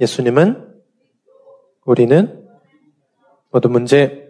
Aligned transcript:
예수님은 0.00 0.82
우리는 1.84 2.48
모든 3.50 3.72
문제 3.72 4.26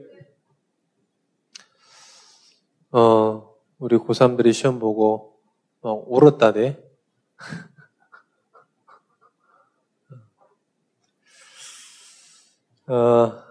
어 2.90 3.54
우리 3.78 3.96
고3들이 3.96 4.52
시험 4.52 4.80
보고 4.80 5.38
막 5.80 5.92
울었다대. 6.06 6.76
어, 12.88 13.44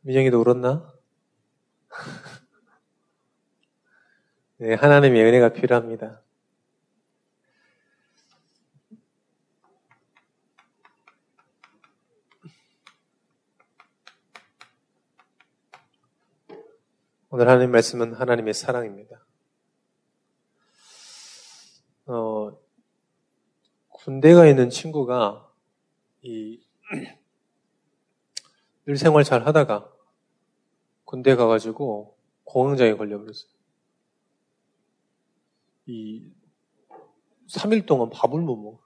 민영이도 0.00 0.40
울었나? 0.40 0.92
네, 4.58 4.74
하나님의 4.74 5.24
은혜가 5.24 5.52
필요합니다. 5.52 6.23
오늘 17.34 17.48
하나님 17.48 17.72
말씀은 17.72 18.14
하나님의 18.14 18.54
사랑입니다. 18.54 19.26
어, 22.06 22.56
군대가 23.88 24.46
있는 24.46 24.70
친구가 24.70 25.50
이, 26.22 26.64
늘 28.86 28.96
생활 28.96 29.24
잘 29.24 29.48
하다가 29.48 29.92
군대 31.04 31.34
가가지고 31.34 32.16
공황장애 32.44 32.94
걸려버렸어요. 32.94 33.50
이 35.86 36.30
3일 37.48 37.84
동안 37.84 38.10
밥을 38.10 38.40
못 38.42 38.54
먹어. 38.54 38.78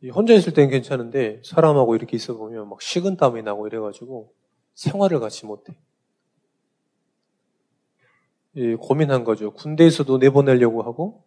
이 0.00 0.10
혼자 0.10 0.34
있을 0.34 0.52
땐 0.52 0.68
괜찮은데 0.68 1.42
사람하고 1.44 1.94
이렇게 1.94 2.16
있어 2.16 2.36
보면 2.36 2.68
막 2.68 2.82
식은땀이 2.82 3.44
나고 3.44 3.68
이래가지고 3.68 4.34
생활을 4.74 5.20
같이 5.20 5.46
못해. 5.46 5.76
예, 8.56 8.74
고민한 8.74 9.24
거죠. 9.24 9.52
군대에서도 9.52 10.18
내보내려고 10.18 10.82
하고 10.82 11.24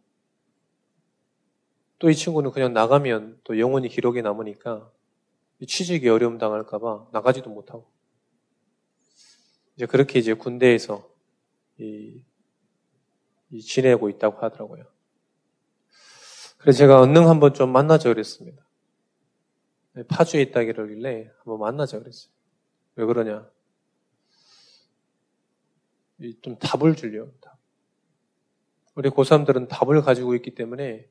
또 2.00 2.10
이 2.10 2.16
친구는 2.16 2.52
그냥 2.52 2.74
나가면 2.74 3.42
또 3.44 3.60
영원히 3.60 3.90
기록이 3.90 4.22
남으니까 4.22 4.92
취직이 5.68 6.08
어려움 6.10 6.38
당할까봐 6.38 7.08
나가지도 7.12 7.50
못하고 7.50 7.92
이제 9.76 9.86
그렇게 9.86 10.20
이제 10.20 10.34
군대에서 10.34 11.10
이, 11.80 12.24
이 13.50 13.62
지내고 13.62 14.10
있다고 14.10 14.38
하더라고요. 14.40 14.86
그래서 16.60 16.78
제가 16.78 17.02
언능 17.02 17.30
한번 17.30 17.54
좀 17.54 17.72
만나자 17.72 18.10
그랬습니다. 18.10 18.64
파주에 20.10 20.42
있다길래 20.44 21.32
한번 21.40 21.60
만나자 21.60 22.00
그랬어요. 22.00 22.32
왜 22.98 23.06
그러냐? 23.06 23.50
좀 26.42 26.58
답을 26.58 26.96
주려. 26.96 27.28
우리 28.96 29.10
고3들은 29.10 29.68
답을 29.70 30.02
가지고 30.02 30.34
있기 30.36 30.56
때문에 30.56 31.08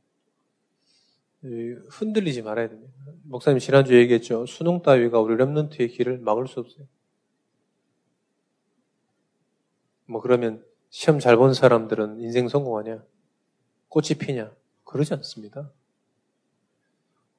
흔들리지 1.91 2.43
말아야 2.43 2.69
됩니다. 2.69 2.93
목사님 3.23 3.61
지난주에 3.61 4.01
얘기했죠. 4.01 4.47
수능 4.47 4.83
따위가 4.83 5.21
우리 5.21 5.37
랩런트의 5.37 5.93
길을 5.93 6.19
막을 6.19 6.49
수 6.49 6.59
없어요. 6.59 6.87
뭐 10.07 10.21
그러면 10.21 10.65
시험 10.91 11.21
잘 11.21 11.37
본 11.37 11.55
사람들은 11.55 12.21
인생 12.21 12.49
성공하냐? 12.49 13.05
꽃이 13.89 14.09
피냐? 14.19 14.53
그러지 14.85 15.15
않습니다. 15.15 15.71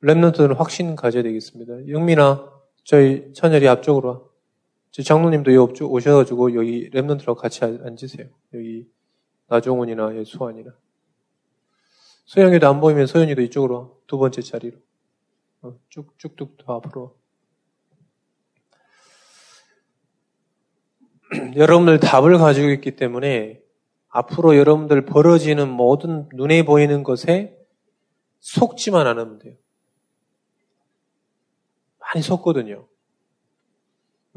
랩런트는 0.01 0.55
확신 0.55 0.95
가져야 0.95 1.23
되겠습니다. 1.23 1.89
영민아, 1.89 2.49
저희 2.85 3.33
찬열이 3.33 3.67
앞쪽으로 3.67 4.09
와. 4.09 4.26
저 4.97 5.03
장로님도 5.03 5.53
여기 5.53 5.83
오셔가지고 5.83 6.55
여기 6.55 6.89
랩런트랑 6.89 7.35
같이 7.35 7.63
앉으세요. 7.63 8.29
여기 8.55 8.89
나종원이나 9.45 10.23
수환이나. 10.25 10.75
소영이도 12.25 12.67
안 12.67 12.81
보이면 12.81 13.05
소연이도 13.05 13.43
이쪽으로 13.43 13.75
와. 13.75 13.91
두 14.07 14.17
번째 14.17 14.41
자리로. 14.41 14.79
어, 15.61 15.77
쭉 15.89 16.17
쭉쭉 16.17 16.57
더 16.57 16.77
앞으로. 16.77 17.15
여러분들 21.55 21.99
답을 21.99 22.39
가지고 22.39 22.69
있기 22.69 22.95
때문에 22.95 23.61
앞으로 24.07 24.57
여러분들 24.57 25.05
벌어지는 25.05 25.69
모든 25.69 26.27
눈에 26.33 26.65
보이는 26.65 27.03
것에 27.03 27.55
속지만 28.39 29.05
않으면 29.05 29.37
돼요. 29.37 29.57
많이 31.99 32.23
속거든요. 32.23 32.87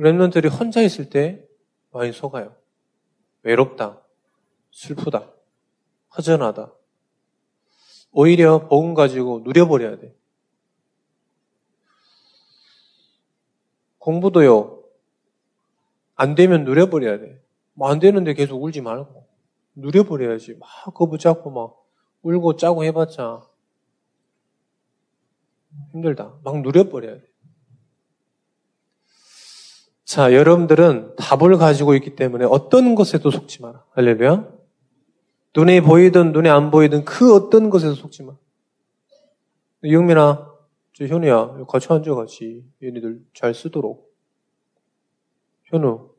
랩런들이 0.00 0.50
혼자 0.50 0.81
있을 0.81 1.11
때 1.11 1.47
많이 1.93 2.11
속아요. 2.12 2.56
외롭다, 3.43 4.00
슬프다, 4.71 5.31
허전하다. 6.16 6.72
오히려 8.12 8.66
복음 8.69 8.94
가지고 8.94 9.41
누려버려야 9.44 9.99
돼. 9.99 10.15
공부도요, 13.99 14.83
안 16.15 16.34
되면 16.34 16.65
누려버려야 16.65 17.19
돼. 17.19 17.43
뭐 17.75 17.91
안 17.91 17.99
되는데 17.99 18.32
계속 18.34 18.62
울지 18.62 18.81
말고, 18.81 19.27
누려버려야지. 19.75 20.55
막 20.55 20.69
거부 20.94 21.19
잡고 21.19 21.50
막 21.50 21.77
울고 22.22 22.56
짜고 22.56 22.84
해봤자 22.84 23.47
힘들다. 25.93 26.41
막 26.43 26.61
누려버려야 26.62 27.21
돼. 27.21 27.30
자, 30.10 30.34
여러분들은 30.34 31.15
답을 31.15 31.56
가지고 31.56 31.94
있기 31.94 32.16
때문에 32.16 32.44
어떤 32.44 32.97
것에도 32.97 33.31
속지 33.31 33.62
마라. 33.62 33.84
할렐루야. 33.93 34.44
눈에 35.56 35.81
보이든 35.81 36.32
눈에 36.32 36.50
안 36.50 36.72
보이든 36.72 37.04
그 37.04 37.32
어떤 37.32 37.71
것에도 37.71 37.94
속지 37.94 38.25
마. 38.25 38.34
영민아, 39.84 40.53
저 40.94 41.06
현우야, 41.06 41.65
같이 41.69 41.87
앉아 41.93 42.12
같이 42.16 42.65
얘네들 42.82 43.25
잘 43.34 43.54
쓰도록. 43.54 44.12
현우, 45.66 46.10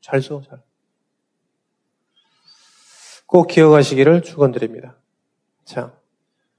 잘 0.00 0.20
써, 0.20 0.42
잘. 0.42 0.60
꼭 3.26 3.46
기억하시기를 3.46 4.22
축원드립니다. 4.22 4.96
자, 5.64 5.96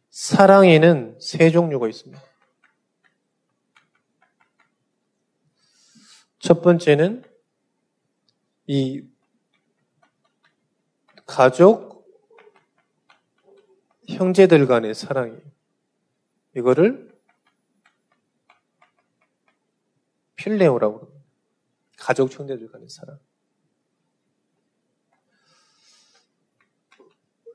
사랑에는 0.09 1.17
세 1.19 1.51
종류가 1.51 1.89
있습니다. 1.89 2.28
첫 6.39 6.61
번째는 6.61 7.23
이 8.67 9.03
가족, 11.25 12.07
형제들 14.07 14.65
간의 14.65 14.95
사랑이에요. 14.95 15.41
이거를 16.55 17.09
필레오라고 20.35 20.99
합니다. 20.99 21.23
가족, 21.97 22.31
형제들 22.31 22.71
간의 22.71 22.89
사랑. 22.89 23.19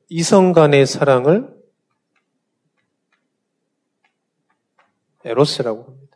이성 0.09 0.53
간의 0.53 0.87
사랑을 0.87 1.53
에로스라고 5.25 5.85
합니다. 5.85 6.14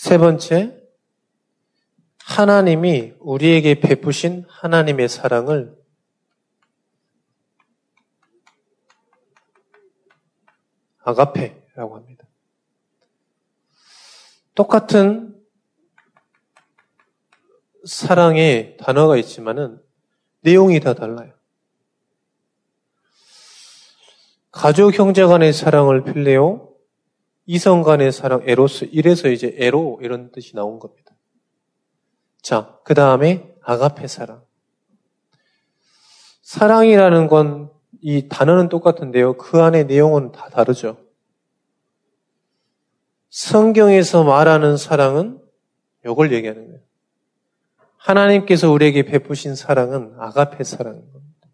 세 0.00 0.16
번째, 0.16 0.82
하나님이 2.24 3.12
우리에게 3.18 3.80
베푸신 3.80 4.46
하나님의 4.48 5.10
사랑을 5.10 5.76
아가페라고 11.00 11.96
합니다. 11.96 12.24
똑같은 14.54 15.38
사랑의 17.84 18.78
단어가 18.78 19.18
있지만은 19.18 19.82
내용이 20.40 20.80
다 20.80 20.94
달라요. 20.94 21.34
가족 24.50 24.98
형제 24.98 25.26
간의 25.26 25.52
사랑을 25.52 26.04
필레오, 26.04 26.69
이성 27.46 27.82
간의 27.82 28.12
사랑, 28.12 28.42
에로스. 28.44 28.88
이래서 28.92 29.28
이제 29.28 29.54
에로 29.58 29.98
이런 30.02 30.30
뜻이 30.30 30.54
나온 30.54 30.78
겁니다. 30.78 31.14
자, 32.42 32.78
그 32.84 32.94
다음에 32.94 33.54
아가페 33.62 34.06
사랑. 34.06 34.42
사랑이라는 36.42 37.26
건 37.26 37.80
이 38.02 38.28
단어는 38.28 38.68
똑같은데요. 38.68 39.34
그 39.36 39.60
안에 39.60 39.84
내용은 39.84 40.32
다 40.32 40.48
다르죠. 40.48 40.96
성경에서 43.28 44.24
말하는 44.24 44.76
사랑은 44.76 45.40
이걸 46.04 46.32
얘기하는 46.32 46.66
거예요. 46.66 46.80
하나님께서 47.96 48.70
우리에게 48.70 49.02
베푸신 49.02 49.54
사랑은 49.54 50.14
아가페 50.18 50.64
사랑인 50.64 51.12
겁니다. 51.12 51.48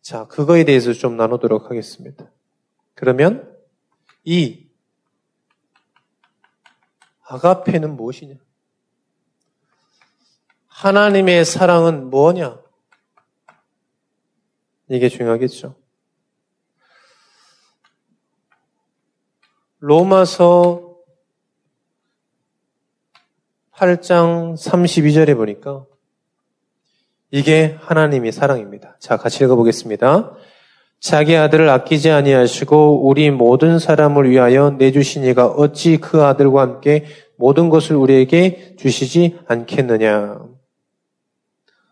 자, 0.00 0.26
그거에 0.26 0.64
대해서 0.64 0.92
좀 0.92 1.16
나누도록 1.16 1.70
하겠습니다. 1.70 2.30
그러면 2.94 3.53
이 4.24 4.66
아가페는 7.26 7.96
무엇이냐? 7.96 8.36
하나님의 10.68 11.44
사랑은 11.44 12.10
뭐냐? 12.10 12.58
이게 14.88 15.08
중요하겠죠. 15.08 15.76
로마서 19.78 20.94
8장 23.72 24.54
32절에 24.54 25.36
보니까 25.36 25.86
이게 27.30 27.76
하나님의 27.80 28.32
사랑입니다. 28.32 28.96
자, 29.00 29.16
같이 29.16 29.44
읽어보겠습니다. 29.44 30.34
자기 31.04 31.36
아들을 31.36 31.68
아끼지 31.68 32.10
아니하시고 32.10 33.06
우리 33.06 33.30
모든 33.30 33.78
사람을 33.78 34.30
위하여 34.30 34.70
내주시니가 34.70 35.48
어찌 35.48 35.98
그 35.98 36.24
아들과 36.24 36.62
함께 36.62 37.04
모든 37.36 37.68
것을 37.68 37.94
우리에게 37.96 38.76
주시지 38.78 39.38
않겠느냐. 39.46 40.40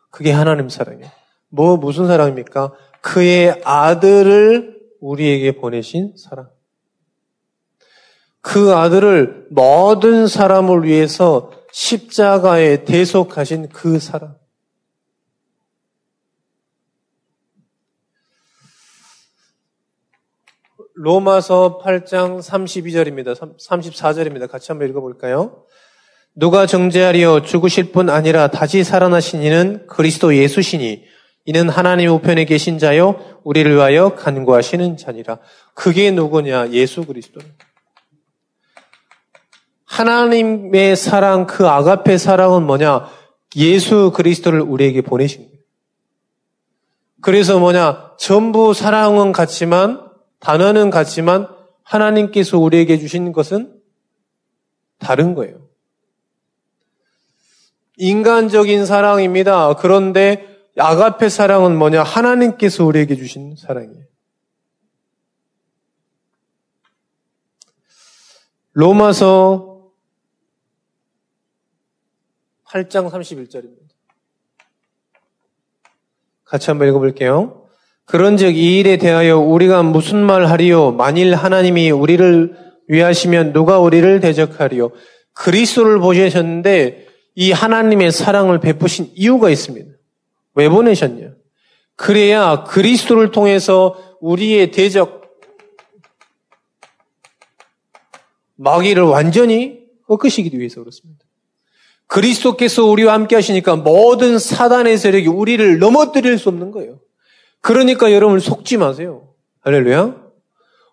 그게 0.08 0.32
하나님 0.32 0.70
사랑이에요. 0.70 1.10
뭐 1.50 1.76
무슨 1.76 2.06
사랑입니까? 2.06 2.72
그의 3.02 3.60
아들을 3.64 4.80
우리에게 5.02 5.56
보내신 5.56 6.14
사랑. 6.16 6.48
그 8.40 8.72
아들을 8.74 9.48
모든 9.50 10.26
사람을 10.26 10.84
위해서 10.84 11.52
십자가에 11.70 12.84
대속하신 12.84 13.68
그 13.68 13.98
사랑. 13.98 14.36
로마서 20.94 21.80
8장 21.82 22.40
32절입니다. 22.40 23.56
34절입니다. 23.58 24.50
같이 24.50 24.72
한번 24.72 24.88
읽어볼까요? 24.88 25.64
누가 26.34 26.66
정죄하리요 26.66 27.42
죽으실 27.42 27.92
뿐 27.92 28.08
아니라 28.08 28.48
다시 28.48 28.84
살아나신 28.84 29.42
이는 29.42 29.86
그리스도 29.86 30.34
예수시니 30.34 31.04
이는 31.44 31.68
하나님 31.68 32.10
우편에 32.10 32.44
계신 32.44 32.78
자요 32.78 33.16
우리를 33.44 33.74
위하여 33.74 34.14
간구하시는 34.14 34.96
자니라. 34.96 35.38
그게 35.74 36.10
누구냐? 36.10 36.70
예수 36.70 37.04
그리스도. 37.04 37.40
하나님의 39.84 40.96
사랑, 40.96 41.46
그 41.46 41.68
아가페 41.68 42.16
사랑은 42.16 42.64
뭐냐? 42.64 43.08
예수 43.56 44.10
그리스도를 44.14 44.60
우리에게 44.60 45.02
보내신 45.02 45.42
거예요. 45.42 45.58
그래서 47.20 47.58
뭐냐? 47.58 48.12
전부 48.18 48.72
사랑은 48.72 49.32
같지만, 49.32 50.11
단어는 50.42 50.90
같지만, 50.90 51.48
하나님께서 51.82 52.58
우리에게 52.58 52.98
주신 52.98 53.32
것은 53.32 53.80
다른 54.98 55.34
거예요. 55.34 55.68
인간적인 57.96 58.86
사랑입니다. 58.86 59.74
그런데 59.74 60.48
아가페 60.76 61.28
사랑은 61.28 61.76
뭐냐? 61.76 62.02
하나님께서 62.02 62.84
우리에게 62.84 63.16
주신 63.16 63.56
사랑이에요. 63.56 64.06
로마서 68.72 69.92
8장 72.64 73.10
31절입니다. 73.10 73.92
같이 76.44 76.70
한번 76.70 76.88
읽어볼게요. 76.88 77.61
그런즉 78.04 78.56
이 78.56 78.78
일에 78.78 78.96
대하여 78.96 79.38
우리가 79.38 79.82
무슨 79.82 80.18
말 80.18 80.46
하리요? 80.46 80.92
만일 80.92 81.34
하나님이 81.34 81.90
우리를 81.90 82.56
위하시면 82.88 83.52
누가 83.52 83.78
우리를 83.78 84.20
대적하리요? 84.20 84.90
그리스도를 85.34 85.98
보내셨는데 85.98 87.06
이 87.34 87.52
하나님의 87.52 88.12
사랑을 88.12 88.60
베푸신 88.60 89.10
이유가 89.14 89.50
있습니다. 89.50 89.90
왜 90.54 90.68
보내셨냐? 90.68 91.30
그래야 91.96 92.64
그리스도를 92.64 93.30
통해서 93.30 93.96
우리의 94.20 94.70
대적 94.70 95.22
마귀를 98.56 99.02
완전히 99.02 99.80
꺾으시기 100.06 100.56
위해서 100.58 100.80
그렇습니다. 100.80 101.24
그리스도께서 102.06 102.84
우리와 102.84 103.14
함께 103.14 103.34
하시니까 103.34 103.76
모든 103.76 104.38
사단의 104.38 104.98
세력이 104.98 105.28
우리를 105.28 105.78
넘어뜨릴 105.78 106.38
수 106.38 106.50
없는 106.50 106.70
거예요. 106.70 107.00
그러니까 107.62 108.12
여러분 108.12 108.38
속지 108.38 108.76
마세요. 108.76 109.28
할렐루야. 109.60 110.20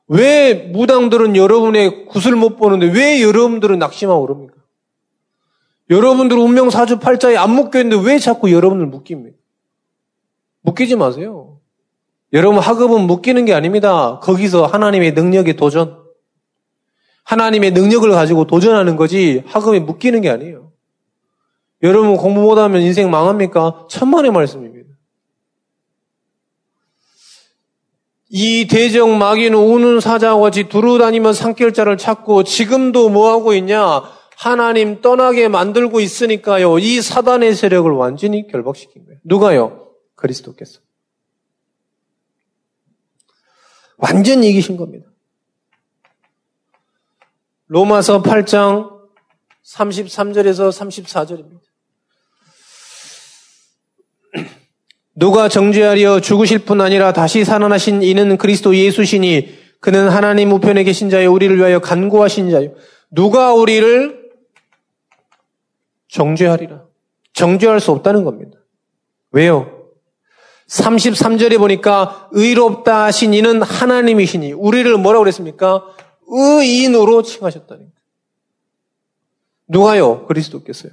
왜 0.07 0.53
무당들은 0.53 1.35
여러분의 1.35 2.05
굿을 2.05 2.35
못 2.35 2.55
보는데 2.55 2.87
왜 2.87 3.21
여러분들은 3.21 3.77
낙심하고 3.77 4.25
그럽니까? 4.25 4.55
여러분들 5.89 6.37
운명 6.37 6.69
사주 6.69 6.99
팔자에 6.99 7.35
안 7.35 7.51
묶여있는데 7.51 8.07
왜 8.07 8.19
자꾸 8.19 8.51
여러분을 8.51 8.85
묶입니까? 8.85 9.35
묶이지 10.61 10.95
마세요. 10.95 11.59
여러분 12.33 12.59
학업은 12.59 13.07
묶이는 13.07 13.45
게 13.45 13.53
아닙니다. 13.53 14.19
거기서 14.19 14.67
하나님의 14.67 15.13
능력의 15.13 15.55
도전. 15.55 15.97
하나님의 17.23 17.71
능력을 17.71 18.09
가지고 18.11 18.45
도전하는 18.45 18.95
거지 18.95 19.43
학업에 19.47 19.79
묶이는 19.79 20.21
게 20.21 20.29
아니에요. 20.29 20.71
여러분 21.81 22.17
공부 22.17 22.41
못하면 22.41 22.81
인생 22.81 23.09
망합니까? 23.09 23.87
천만의 23.89 24.31
말씀입니다. 24.31 24.78
이 28.29 28.67
대적 28.67 29.09
마귀는 29.09 29.57
우는 29.57 29.99
사자와 29.99 30.39
같이 30.39 30.69
두루다니며 30.69 31.33
산길자를 31.33 31.97
찾고 31.97 32.43
지금도 32.43 33.09
뭐하고 33.09 33.53
있냐? 33.55 34.03
하나님 34.37 35.01
떠나게 35.01 35.47
만들고 35.47 35.99
있으니까요. 35.99 36.79
이 36.79 37.01
사단의 37.01 37.55
세력을 37.55 37.91
완전히 37.91 38.47
결박시킨 38.47 39.05
거예요. 39.05 39.19
누가요? 39.23 39.91
그리스도께서. 40.15 40.79
완전히 43.97 44.49
이기신 44.51 44.77
겁니다. 44.77 45.09
로마서 47.67 48.21
8장 48.21 48.99
33절에서 49.65 50.71
34절입니다. 50.71 51.59
누가 55.15 55.49
정죄하려 55.49 56.21
죽으실 56.21 56.59
뿐 56.59 56.81
아니라 56.81 57.13
다시 57.13 57.43
살아나신 57.43 58.03
이는 58.03 58.37
그리스도 58.37 58.75
예수시니 58.75 59.57
그는 59.79 60.09
하나님 60.09 60.51
우편에 60.51 60.83
계신 60.83 61.09
자여 61.09 61.31
우리를 61.31 61.57
위하여 61.57 61.79
간구하신 61.79 62.49
자요. 62.51 62.73
누가 63.11 63.53
우리를 63.53 64.29
정죄하리라. 66.09 66.83
정죄할 67.33 67.79
수 67.79 67.91
없다는 67.91 68.23
겁니다. 68.23 68.57
왜요? 69.31 69.79
33절에 70.67 71.57
보니까 71.57 72.29
의롭다 72.31 73.05
하신 73.05 73.33
이는 73.33 73.61
하나님이시니 73.61 74.53
우리를 74.53 74.95
뭐라고 74.97 75.23
그랬습니까? 75.23 75.83
의인으로 76.27 77.23
칭하셨다는 77.23 77.79
거예요. 77.79 77.93
누가요? 79.67 80.25
그리스도께서요. 80.25 80.91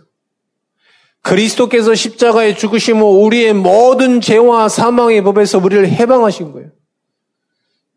그리스도께서 1.27 1.97
십자가에 1.97 2.55
죽으심으로 2.55 3.09
우리의 3.25 3.53
모든 3.53 4.21
죄와 4.21 4.69
사망의 4.69 5.23
법에서 5.25 5.59
우리를 5.59 5.89
해방하신 5.89 6.53
거예요. 6.53 6.71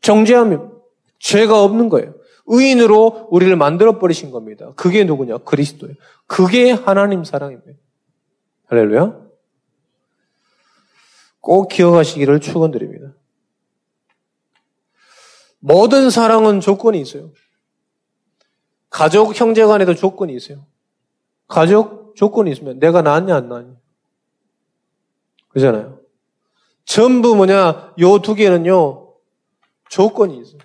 정죄하면 0.02 0.74
죄가 1.20 1.64
없는 1.64 1.90
거예요. 1.90 2.16
의인으로 2.48 3.28
우리를 3.30 3.56
만들어 3.56 4.00
버리신 4.00 4.32
겁니다. 4.32 4.74
그게 4.76 5.04
누구냐? 5.04 5.38
그리스도예요. 5.40 5.94
그게 6.26 6.72
하나님 6.72 7.24
사랑입니다. 7.24 7.72
할렐루야. 8.66 9.16
꼭 11.40 11.68
기억하시기를 11.68 12.40
축원드립니다. 12.40 13.14
모든 15.60 16.10
사랑은 16.10 16.62
조건이 16.62 17.00
있어요. 17.00 17.30
가족 18.90 19.40
형제 19.40 19.64
간에도 19.64 19.94
조건이 19.94 20.34
있어요. 20.34 20.66
가족 21.48 22.09
조건이 22.20 22.52
있으면 22.52 22.80
내가 22.80 23.02
나았냐 23.02 23.34
안 23.34 23.48
나았냐. 23.48 23.76
그잖아요. 25.48 26.02
전부 26.84 27.34
뭐냐 27.34 27.94
요 28.02 28.20
두 28.20 28.36
개는요 28.36 29.14
조건이 29.88 30.38
있어요. 30.42 30.60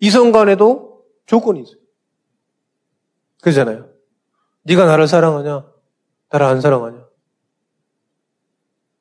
이성 0.00 0.32
간에도 0.32 1.04
조건이 1.26 1.60
있어요. 1.62 1.76
그잖아요. 3.42 3.88
네가 4.64 4.86
나를 4.86 5.06
사랑하냐? 5.06 5.64
나를 6.30 6.46
안 6.46 6.60
사랑하냐? 6.60 7.06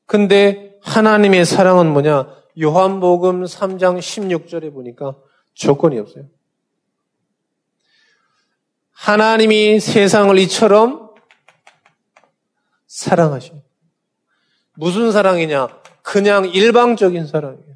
근데 0.06 0.78
하나님의 0.84 1.46
사랑은 1.46 1.92
뭐냐? 1.92 2.28
요한복음 2.62 3.46
3장 3.46 3.98
16절에 3.98 4.72
보니까 4.72 5.16
조건이 5.56 5.98
없어요. 5.98 6.26
하나님이 9.04 9.82
세상을 9.82 10.38
이처럼 10.40 11.10
사랑하십니다. 12.88 13.68
무슨 14.76 15.12
사랑이냐? 15.12 15.68
그냥 16.02 16.46
일방적인 16.46 17.28
사랑이에요. 17.28 17.76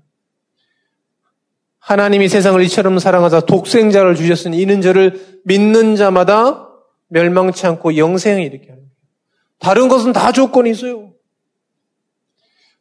하나님이 1.80 2.30
세상을 2.30 2.62
이처럼 2.64 2.98
사랑하사 3.00 3.42
독생자를 3.42 4.16
주셨으니 4.16 4.58
이는 4.62 4.80
저를 4.80 5.42
믿는 5.44 5.98
자마다 5.98 6.70
멸망치 7.10 7.68
않고 7.68 7.98
영생을 7.98 8.44
이렇게 8.44 8.70
하는 8.70 8.84
거예요. 8.84 8.92
다른 9.60 9.90
것은 9.90 10.14
다 10.14 10.32
조건이 10.32 10.70
있어요. 10.70 11.12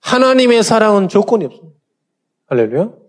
하나님의 0.02 0.62
사랑은 0.62 1.08
조건이 1.08 1.46
없습니다. 1.46 1.76
할렐루야. 2.46 3.05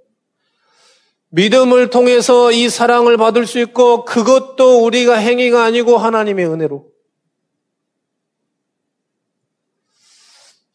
믿음을 1.29 1.89
통해서 1.89 2.51
이 2.51 2.69
사랑을 2.69 3.17
받을 3.17 3.45
수 3.45 3.59
있고 3.59 4.05
그것도 4.05 4.83
우리가 4.83 5.15
행위가 5.15 5.63
아니고 5.63 5.97
하나님의 5.97 6.47
은혜로. 6.47 6.89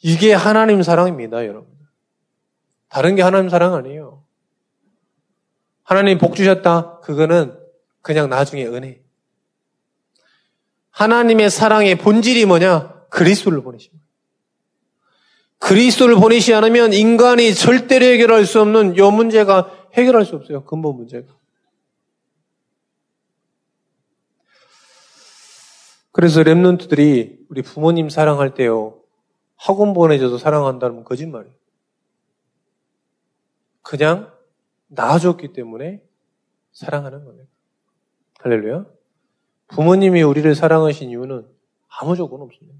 이게 0.02 0.32
하나님 0.32 0.82
사랑입니다, 0.82 1.47
여러분. 1.47 1.71
다른 2.88 3.14
게 3.14 3.23
하나님 3.23 3.49
사랑 3.49 3.75
아니에요. 3.75 4.25
하나님 5.82 6.18
복 6.18 6.35
주셨다. 6.35 7.00
그거는 7.00 7.59
그냥 8.02 8.28
나중에 8.28 8.66
은혜. 8.66 9.00
하나님의 10.90 11.50
사랑의 11.50 11.97
본질이 11.97 12.44
뭐냐? 12.47 13.06
그리스도를 13.09 13.62
보내십니다. 13.62 14.02
그리스도를 15.59 16.16
보내시 16.16 16.52
않으면 16.54 16.92
인간이 16.92 17.54
절대로 17.54 18.04
해결할 18.04 18.44
수 18.47 18.61
없는 18.61 18.97
이 18.97 19.00
문제가 19.00 19.71
해결할 19.92 20.25
수 20.25 20.37
없어요. 20.37 20.64
근본 20.64 20.96
문제가. 20.96 21.34
그래서 26.12 26.42
랩런트들이 26.42 27.46
우리 27.49 27.62
부모님 27.62 28.08
사랑할 28.11 28.54
때요. 28.54 28.99
학원 29.56 29.94
보내줘서 29.94 30.38
사랑한다는 30.38 31.04
거짓말이에요. 31.04 31.54
그냥 33.82 34.32
낳아줬기 34.88 35.52
때문에 35.52 36.02
사랑하는 36.72 37.25
겁니다. 37.25 37.49
할렐루야. 38.40 38.87
부모님이 39.68 40.22
우리를 40.22 40.54
사랑하신 40.54 41.11
이유는 41.11 41.46
아무 41.88 42.16
조건 42.16 42.42
없습니다. 42.42 42.78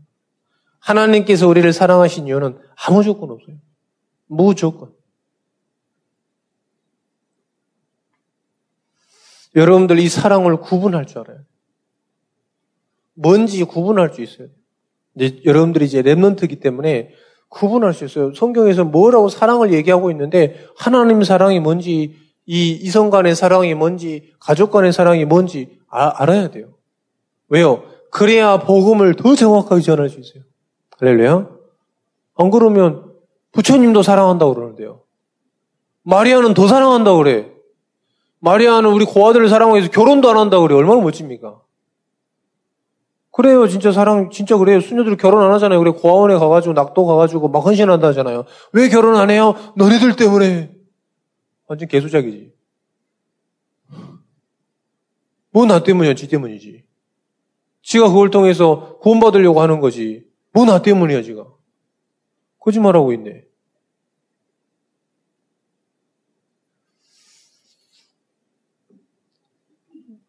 하나님께서 0.79 1.49
우리를 1.49 1.73
사랑하신 1.73 2.27
이유는 2.27 2.59
아무 2.87 3.03
조건 3.03 3.31
없어요. 3.31 3.57
무조건. 4.27 4.93
여러분들 9.55 9.99
이 9.99 10.09
사랑을 10.09 10.57
구분할 10.59 11.07
줄 11.07 11.21
알아요. 11.21 11.39
뭔지 13.15 13.63
구분할 13.65 14.13
수 14.15 14.23
있어요. 14.23 14.49
이제 15.15 15.41
여러분들이 15.45 15.85
이제 15.85 16.03
랩런트이기 16.03 16.61
때문에 16.61 17.11
구분할 17.49 17.93
수 17.93 18.05
있어요. 18.05 18.33
성경에서 18.35 18.85
뭐라고 18.85 19.29
사랑을 19.29 19.73
얘기하고 19.73 20.11
있는데 20.11 20.67
하나님 20.77 21.23
사랑이 21.23 21.61
뭔지 21.61 22.17
이 22.47 22.71
이성 22.71 23.11
간의 23.11 23.35
사랑이 23.35 23.75
뭔지 23.75 24.33
가족 24.41 24.71
간의 24.71 24.93
사랑이 24.93 25.25
뭔지 25.27 25.79
아, 25.89 26.23
알아야 26.23 26.51
돼요. 26.51 26.73
왜요? 27.49 27.85
그래야 28.11 28.59
복음을 28.59 29.15
더 29.15 29.35
정확하게 29.35 29.83
전할 29.83 30.09
수 30.09 30.19
있어요. 30.19 30.43
할렐루야. 30.99 31.49
안 32.37 32.51
그러면 32.51 33.13
부처님도 33.53 34.03
사랑한다고 34.03 34.55
그러는데요. 34.55 35.03
마리아는 36.05 36.55
더 36.55 36.67
사랑한다고 36.67 37.19
그래. 37.19 37.52
마리아는 38.47 38.91
우리 38.91 39.05
고아들을 39.05 39.49
사랑해서 39.49 39.89
결혼도 39.89 40.29
안 40.29 40.37
한다고 40.37 40.65
그래. 40.65 40.75
얼마나 40.75 41.01
멋집니까? 41.01 41.61
그래요. 43.31 43.69
진짜 43.69 43.93
사랑, 43.93 44.31
진짜 44.31 44.57
그래요. 44.59 44.81
수녀들 44.81 45.17
결혼 45.17 45.43
안 45.45 45.53
하잖아요. 45.55 45.79
그래. 45.79 45.93
고아원에 45.93 46.35
가가지고, 46.35 46.75
낙도 46.75 47.07
가가지고 47.07 47.49
막 47.49 47.65
헌신한다 47.65 48.09
하잖아요. 48.09 48.45
왜 48.73 48.89
결혼 48.89 49.15
안 49.17 49.31
해요? 49.31 49.55
너네들 49.77 50.17
때문에. 50.17 50.75
완전 51.69 51.89
개수작이지. 51.89 52.53
뭐 55.53 55.67
나 55.67 55.83
때문이야? 55.85 56.15
지 56.15 56.29
때문이지. 56.29 56.85
지가 57.83 58.09
그걸 58.09 58.31
통해서 58.31 58.99
구원받으려고 58.99 59.61
하는 59.63 59.79
거지. 59.81 60.25
뭐 60.53 60.65
나 60.67 60.83
때문이야, 60.83 61.23
지가. 61.23 61.47
거짓말하고 62.59 63.13
있네. 63.13 63.45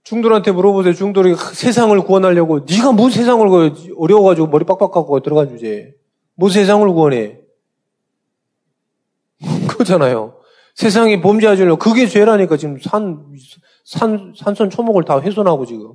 중돌한테 0.04 0.52
물어보세요. 0.52 0.94
중돌이 0.94 1.36
세상을 1.36 2.00
구원하려고 2.02 2.60
네가 2.60 2.92
뭔 2.92 3.10
세상을 3.10 3.46
어려워가지고 3.98 4.48
머리 4.48 4.66
빡빡하고 4.66 5.22
들어간 5.22 5.50
주제. 5.50 5.96
뭐 6.36 6.50
세상을 6.50 6.88
구원해? 6.92 7.40
그거잖아요. 9.68 10.40
세상이 10.76 11.22
범죄하지려 11.22 11.78
그게 11.78 12.08
죄라니까 12.08 12.58
지금 12.58 12.80
산, 12.80 13.34
산, 13.86 14.34
산선 14.36 14.70
초목을 14.70 15.06
다 15.06 15.20
훼손하고 15.20 15.66
지금. 15.66 15.94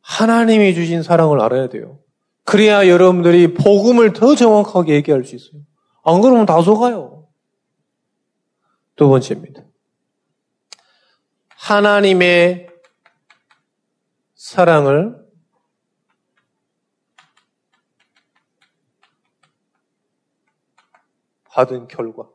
하나님이 0.00 0.74
주신 0.74 1.02
사랑을 1.02 1.40
알아야 1.40 1.68
돼요. 1.68 1.98
그래야 2.44 2.88
여러분들이 2.88 3.54
복음을 3.54 4.12
더 4.12 4.34
정확하게 4.34 4.94
얘기할 4.94 5.24
수 5.24 5.36
있어요. 5.36 5.60
안 6.02 6.20
그러면 6.22 6.46
다 6.46 6.60
속아요. 6.62 7.17
두 8.98 9.08
번째입니다. 9.08 9.62
하나님의 11.50 12.68
사랑을 14.34 15.16
받은 21.44 21.86
결과. 21.86 22.28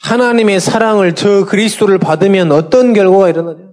하나님의 0.00 0.58
사랑을 0.58 1.14
저 1.14 1.44
그리스도를 1.44 1.98
받으면 1.98 2.52
어떤 2.52 2.94
결과가 2.94 3.28
일어나냐? 3.28 3.70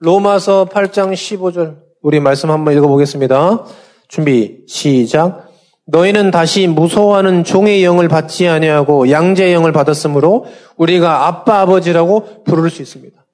로마서 0.00 0.66
8장 0.66 1.12
15절 1.12 1.84
우리 2.02 2.18
말씀 2.18 2.50
한번 2.50 2.74
읽어보겠습니다. 2.74 3.64
준비 4.08 4.64
시작. 4.66 5.43
너희는 5.86 6.30
다시 6.30 6.66
무서워하는 6.66 7.44
종의 7.44 7.84
영을 7.84 8.08
받지 8.08 8.48
아니하고 8.48 9.10
양자의 9.10 9.52
영을 9.52 9.72
받았으므로 9.72 10.46
우리가 10.76 11.26
아빠 11.26 11.60
아버지라고 11.60 12.44
부를 12.44 12.70
수 12.70 12.82
있습니다. 12.82 13.24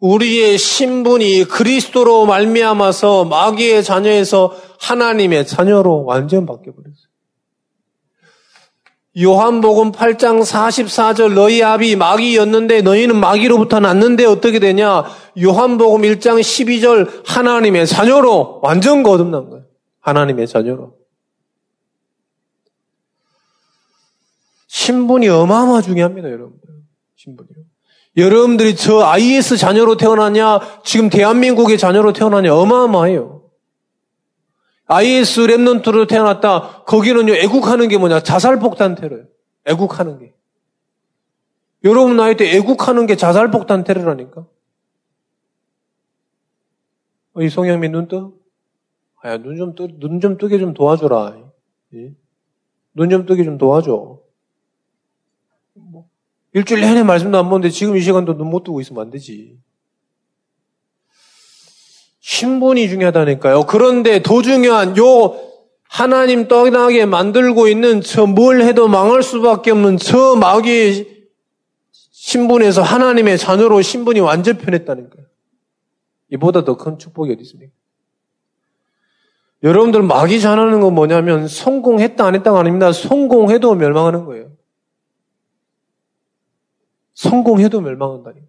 우리의 0.00 0.58
신분이 0.58 1.44
그리스도로 1.44 2.26
말미암아서 2.26 3.26
마귀의 3.26 3.84
자녀에서 3.84 4.56
하나님의 4.80 5.46
자녀로 5.46 6.04
완전 6.04 6.46
바뀌어 6.46 6.72
버렸어요. 6.72 7.10
요한복음 9.20 9.92
8장 9.92 10.40
44절 10.40 11.34
너희 11.34 11.62
아비 11.62 11.96
마귀였는데 11.96 12.82
너희는 12.82 13.16
마귀로부터 13.16 13.80
났는데 13.80 14.24
어떻게 14.24 14.58
되냐? 14.58 15.04
요한복음 15.40 16.02
1장 16.02 16.40
12절 16.40 17.26
하나님의 17.26 17.86
자녀로 17.86 18.60
완전 18.62 19.02
거듭난 19.02 19.50
거예요. 19.50 19.64
하나님의 20.00 20.46
자녀로. 20.46 20.99
신분이 24.70 25.28
어마어마 25.28 25.82
중요합니다, 25.82 26.30
여러분들. 26.30 26.68
신분이요. 27.16 27.64
여러분들이 28.16 28.76
저 28.76 29.00
IS 29.02 29.56
자녀로 29.56 29.96
태어나냐, 29.96 30.60
지금 30.84 31.10
대한민국의 31.10 31.76
자녀로 31.76 32.12
태어나냐, 32.12 32.54
어마어마해요. 32.54 33.50
IS 34.86 35.40
랩넌트로 35.40 36.08
태어났다, 36.08 36.84
거기는요, 36.84 37.34
애국하는 37.34 37.88
게 37.88 37.98
뭐냐, 37.98 38.20
자살폭탄 38.20 38.94
테러예요. 38.94 39.24
애국하는 39.66 40.20
게. 40.20 40.34
여러분 41.82 42.16
나이 42.16 42.36
때 42.36 42.48
애국하는 42.56 43.06
게 43.06 43.16
자살폭탄 43.16 43.82
테러라니까. 43.82 44.46
어, 47.32 47.42
이 47.42 47.48
송영민 47.48 47.90
눈 47.90 48.06
떠? 48.06 48.32
아, 49.22 49.36
눈좀 49.36 49.74
뜨, 49.74 49.88
눈 49.98 50.20
좀 50.20 50.38
뜨게 50.38 50.58
좀 50.60 50.74
도와줘라. 50.74 51.38
예? 51.94 52.14
눈좀 52.94 53.26
뜨게 53.26 53.42
좀 53.42 53.58
도와줘. 53.58 54.29
뭐, 56.52 56.60
일주일 56.60 56.80
내내 56.80 57.02
말씀도 57.02 57.38
안 57.38 57.48
보는데 57.48 57.70
지금 57.70 57.96
이 57.96 58.00
시간도 58.00 58.36
눈 58.36 58.48
못 58.50 58.64
뜨고 58.64 58.80
있으면 58.80 59.02
안 59.02 59.10
되지. 59.10 59.56
신분이 62.20 62.88
중요하다니까요. 62.88 63.64
그런데 63.66 64.22
더 64.22 64.42
중요한 64.42 64.96
요 64.98 65.38
하나님 65.88 66.46
떠나게 66.48 67.06
만들고 67.06 67.66
있는 67.68 68.00
저 68.00 68.26
뭘 68.26 68.62
해도 68.62 68.88
망할 68.88 69.22
수밖에 69.22 69.70
없는 69.72 69.96
저 69.96 70.36
마귀의 70.36 71.20
신분에서 72.12 72.82
하나님의 72.82 73.38
자녀로 73.38 73.80
신분이 73.82 74.20
완전 74.20 74.58
변했다니까요. 74.58 75.24
이보다 76.32 76.64
더 76.64 76.76
큰 76.76 76.98
축복이 76.98 77.32
어디 77.32 77.42
있습니까? 77.42 77.72
여러분들 79.62 80.02
마귀 80.02 80.40
전하는 80.40 80.80
건 80.80 80.94
뭐냐면 80.94 81.48
성공했다 81.48 82.24
안 82.24 82.34
했다가 82.34 82.60
아닙니다. 82.60 82.92
성공해도 82.92 83.74
멸망하는 83.74 84.24
거예요. 84.26 84.50
성공해도 87.20 87.82
멸망한다니까. 87.82 88.46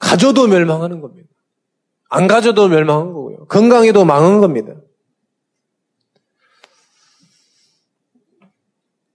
가져도 0.00 0.48
멸망하는 0.48 1.00
겁니다. 1.00 1.28
안 2.08 2.26
가져도 2.26 2.66
멸망한 2.66 3.12
거고요. 3.12 3.46
건강에도 3.46 4.04
망한 4.04 4.40
겁니다. 4.40 4.74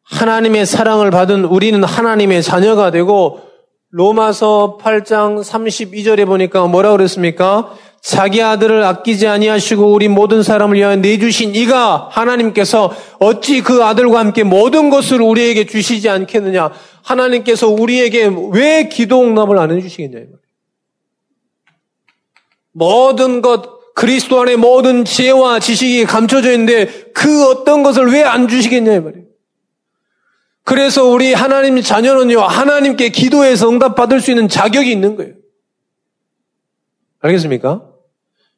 하나님의 0.03 0.65
사랑을 0.65 1.11
받은 1.11 1.43
우리는 1.43 1.83
하나님의 1.83 2.43
자녀가 2.43 2.91
되고 2.91 3.41
로마서 3.89 4.77
8장 4.79 5.41
32절에 5.41 6.25
보니까 6.25 6.65
뭐라 6.67 6.91
그랬습니까? 6.91 7.75
자기 8.05 8.39
아들을 8.43 8.83
아끼지 8.83 9.25
아니하시고 9.25 9.91
우리 9.91 10.07
모든 10.07 10.43
사람을 10.43 10.77
위하여 10.77 10.95
내주신 10.95 11.55
이가 11.55 12.09
하나님께서 12.11 12.95
어찌 13.19 13.61
그 13.61 13.83
아들과 13.83 14.19
함께 14.19 14.43
모든 14.43 14.91
것을 14.91 15.23
우리에게 15.23 15.65
주시지 15.65 16.07
않겠느냐? 16.07 16.71
하나님께서 17.01 17.67
우리에게 17.67 18.29
왜 18.51 18.89
기도 18.89 19.23
응답을 19.23 19.57
안 19.57 19.71
해주시겠냐? 19.71 20.19
모든 22.73 23.41
것, 23.41 23.95
그리스도 23.95 24.39
안에 24.39 24.55
모든 24.55 25.03
지혜와 25.03 25.59
지식이 25.59 26.05
감춰져 26.05 26.51
있는데 26.51 26.85
그 27.15 27.49
어떤 27.49 27.81
것을 27.81 28.11
왜 28.13 28.21
안 28.21 28.47
주시겠냐? 28.47 28.99
말이에요. 28.99 29.25
그래서 30.63 31.05
우리 31.05 31.33
하나님 31.33 31.81
자녀는요, 31.81 32.39
하나님께 32.39 33.09
기도해서 33.09 33.67
응답받을 33.67 34.21
수 34.21 34.29
있는 34.29 34.47
자격이 34.47 34.91
있는 34.91 35.15
거예요. 35.15 35.33
알겠습니까? 37.21 37.94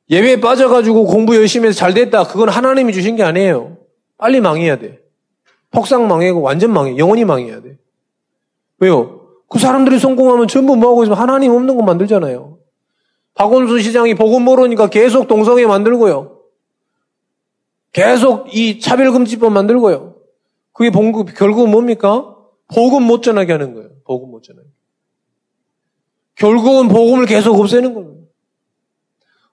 예배에 0.09 0.39
빠져가지고 0.39 1.05
공부 1.05 1.35
열심히 1.35 1.67
해서 1.67 1.77
잘 1.77 1.93
됐다. 1.93 2.23
그건 2.23 2.49
하나님이 2.49 2.93
주신 2.93 3.15
게 3.15 3.23
아니에요. 3.23 3.77
빨리 4.17 4.39
망해야 4.39 4.77
돼. 4.77 4.99
폭삭 5.71 6.03
망해고 6.03 6.41
완전 6.41 6.71
망해. 6.71 6.97
영원히 6.97 7.25
망해야 7.25 7.61
돼. 7.61 7.77
왜요? 8.79 9.27
그 9.49 9.59
사람들이 9.59 9.99
성공하면 9.99 10.47
전부 10.47 10.75
뭐하고 10.75 11.03
있으면 11.03 11.17
하나님 11.17 11.51
없는 11.51 11.75
거 11.75 11.83
만들잖아요. 11.83 12.57
박원순 13.33 13.81
시장이 13.81 14.15
복음 14.15 14.43
모르니까 14.43 14.89
계속 14.89 15.27
동성애 15.27 15.65
만들고요. 15.65 16.39
계속 17.93 18.53
이 18.53 18.79
차별금지법 18.79 19.51
만들고요. 19.51 20.15
그게 20.73 20.89
봉, 20.89 21.11
결국은 21.25 21.71
뭡니까? 21.71 22.35
복음 22.73 23.03
못 23.03 23.23
전하게 23.23 23.53
하는 23.53 23.73
거예요. 23.73 23.89
복음 24.05 24.31
못 24.31 24.43
전하게. 24.43 24.67
결국은 26.35 26.87
복음을 26.87 27.25
계속 27.25 27.59
없애는 27.59 27.93
겁니다. 27.93 28.16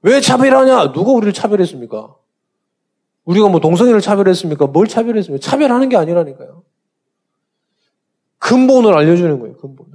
왜 0.04 0.20
차별하냐? 0.20 0.92
누가 0.92 1.12
우리를 1.12 1.32
차별했습니까? 1.32 2.14
우리가 3.24 3.48
뭐 3.48 3.58
동성애를 3.58 4.02
차별했습니까? 4.02 4.66
뭘 4.66 4.86
차별했습니까? 4.86 5.42
차별하는 5.42 5.88
게 5.88 5.96
아니라니까요. 5.96 6.62
근본을 8.38 8.92
알려주는 8.94 9.40
거예요, 9.40 9.56
근본을. 9.56 9.92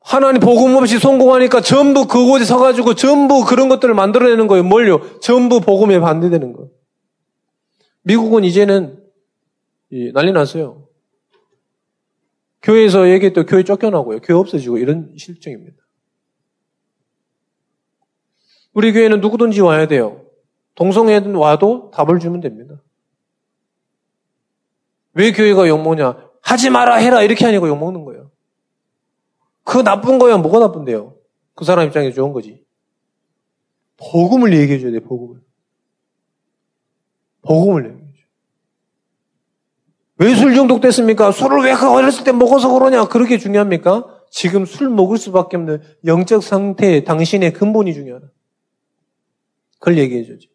하나님 0.00 0.40
복음 0.40 0.74
없이 0.76 0.98
성공하니까 0.98 1.60
전부 1.60 2.06
그곳에 2.06 2.46
서가지고 2.46 2.94
전부 2.94 3.44
그런 3.44 3.68
것들을 3.68 3.92
만들어내는 3.94 4.46
거예요. 4.46 4.64
뭘요? 4.64 5.20
전부 5.20 5.60
복음에 5.60 6.00
반대되는 6.00 6.54
거예요. 6.54 6.70
미국은 8.02 8.44
이제는 8.44 8.98
난리 10.14 10.32
났어요. 10.32 10.88
교회에서 12.62 13.10
얘기했던 13.10 13.44
교회 13.44 13.62
쫓겨나고요. 13.62 14.20
교회 14.20 14.38
없어지고 14.38 14.78
이런 14.78 15.14
실정입니다. 15.18 15.79
우리 18.72 18.92
교회는 18.92 19.20
누구든지 19.20 19.60
와야 19.60 19.86
돼요. 19.86 20.22
동성애든 20.74 21.34
와도 21.34 21.90
답을 21.92 22.20
주면 22.20 22.40
됩니다. 22.40 22.80
왜 25.14 25.32
교회가 25.32 25.68
욕먹냐? 25.68 26.30
하지 26.42 26.70
마라 26.70 26.96
해라 26.96 27.22
이렇게 27.22 27.44
하니까 27.44 27.66
욕먹는 27.66 28.04
거예요. 28.04 28.30
그 29.64 29.82
나쁜 29.82 30.18
거야 30.18 30.36
뭐가 30.38 30.58
나쁜데요? 30.60 31.14
그 31.54 31.64
사람 31.64 31.86
입장에서 31.86 32.14
좋은 32.14 32.32
거지. 32.32 32.64
복음을 33.98 34.56
얘기해 34.56 34.78
줘야 34.78 34.92
돼, 34.92 35.00
복음을. 35.00 35.40
복음을 37.42 37.84
얘기해 37.84 38.00
줘. 38.00 38.20
왜 40.18 40.34
술 40.34 40.54
중독됐습니까? 40.54 41.32
술을 41.32 41.62
왜그 41.64 41.90
어렸을 41.90 42.24
때 42.24 42.32
먹어서 42.32 42.72
그러냐? 42.72 43.08
그렇게 43.08 43.36
중요합니까? 43.38 44.06
지금 44.30 44.64
술 44.64 44.88
먹을 44.88 45.18
수밖에 45.18 45.56
없는 45.56 45.82
영적 46.06 46.42
상태, 46.42 47.04
당신의 47.04 47.52
근본이 47.52 47.92
중요하다. 47.94 48.28
그걸 49.80 49.98
얘기해 49.98 50.24
주지. 50.24 50.48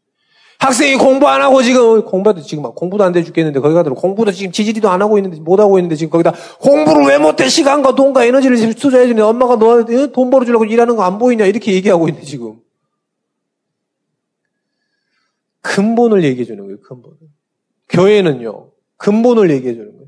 학생이 0.60 0.96
공부 0.96 1.28
안 1.28 1.42
하고 1.42 1.62
지금 1.62 2.06
공부도 2.06 2.42
지금 2.42 2.64
막 2.64 2.74
공부도 2.76 3.04
안 3.04 3.12
돼 3.12 3.24
죽겠는데 3.24 3.60
거기 3.60 3.74
가도 3.76 3.94
공부도 3.94 4.32
지금 4.32 4.54
지지리도 4.54 4.90
안 4.90 5.02
하고 5.02 5.18
있는데 5.18 5.38
못 5.42 5.60
하고 5.60 5.78
있는데 5.80 5.96
지금 5.96 6.10
거기다 6.12 6.32
공부를 6.62 7.06
왜 7.08 7.18
못해? 7.18 7.50
시간과 7.50 7.94
돈과 7.96 8.24
에너지를 8.24 8.74
투자해 8.74 9.04
주는데 9.04 9.22
엄마가 9.24 9.58
너한테 9.58 10.12
돈 10.14 10.30
벌어주려고 10.30 10.64
일하는 10.64 10.96
거 10.96 11.04
안 11.04 11.18
보이냐? 11.18 11.46
이렇게 11.46 11.74
얘기하고 11.74 12.08
있는데 12.08 12.26
지금. 12.26 12.56
근본을 15.62 16.24
얘기해 16.24 16.46
주는 16.46 16.64
거예요 16.64 16.80
근본을. 16.82 17.18
교회는요 17.90 18.70
근본을 18.98 19.50
얘기해 19.52 19.74
주는 19.74 19.92
거예요. 19.92 20.08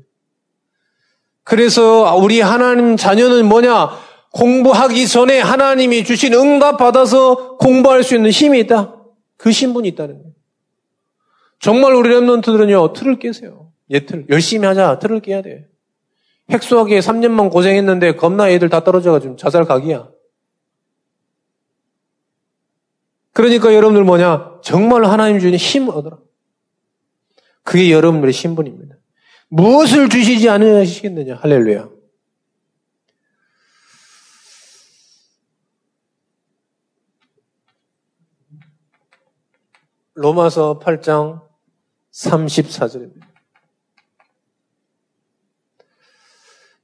그래서 1.44 2.16
우리 2.16 2.40
하나님 2.40 2.96
자녀는 2.96 3.46
뭐냐? 3.46 3.90
공부하기 4.32 5.06
전에 5.08 5.40
하나님이 5.40 6.04
주신 6.04 6.32
응답 6.34 6.76
받아서 6.78 7.56
공부할 7.56 8.02
수 8.04 8.14
있는 8.14 8.30
힘이 8.30 8.60
있다. 8.60 8.94
그 9.38 9.50
신분이 9.50 9.88
있다는 9.88 10.18
거예요. 10.18 10.32
정말 11.60 11.94
우리 11.94 12.10
랩런트들은요, 12.10 12.92
틀을 12.92 13.18
깨세요. 13.18 13.72
예, 13.90 14.04
틀. 14.04 14.26
열심히 14.28 14.66
하자. 14.66 14.98
틀을 14.98 15.20
깨야 15.20 15.40
돼. 15.40 15.66
핵수학에 16.50 16.98
3년만 16.98 17.50
고생했는데 17.50 18.16
겁나 18.16 18.50
애들 18.50 18.68
다 18.68 18.84
떨어져가지고 18.84 19.36
자살 19.36 19.64
각이야. 19.64 20.10
그러니까 23.32 23.72
여러분들 23.72 24.04
뭐냐? 24.04 24.60
정말 24.62 25.04
하나님 25.04 25.38
주는 25.38 25.56
힘을 25.56 25.94
얻어라. 25.94 26.18
그게 27.62 27.92
여러분들의 27.92 28.32
신분입니다. 28.32 28.96
무엇을 29.48 30.08
주시지 30.08 30.48
않으시겠느냐? 30.48 31.36
할렐루야. 31.36 31.88
로마서 40.20 40.80
8장 40.82 41.42
34절입니다. 42.12 43.20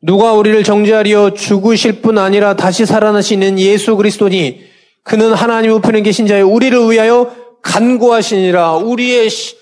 누가 0.01 0.35
우리를 0.35 0.63
정죄하려 0.63 1.35
죽으실 1.35 2.01
뿐 2.01 2.19
아니라 2.19 2.55
다시 2.55 2.87
살아나시는 2.87 3.59
예수 3.59 3.97
그리스도니 3.97 4.65
그는 5.03 5.33
하나님 5.33 5.73
우편에 5.73 6.03
계신 6.03 6.29
자여 6.29 6.47
우리를 6.47 6.79
위하여 6.89 7.35
간구하시니라 7.63 8.77
우리의 8.77 9.29
시, 9.31 9.57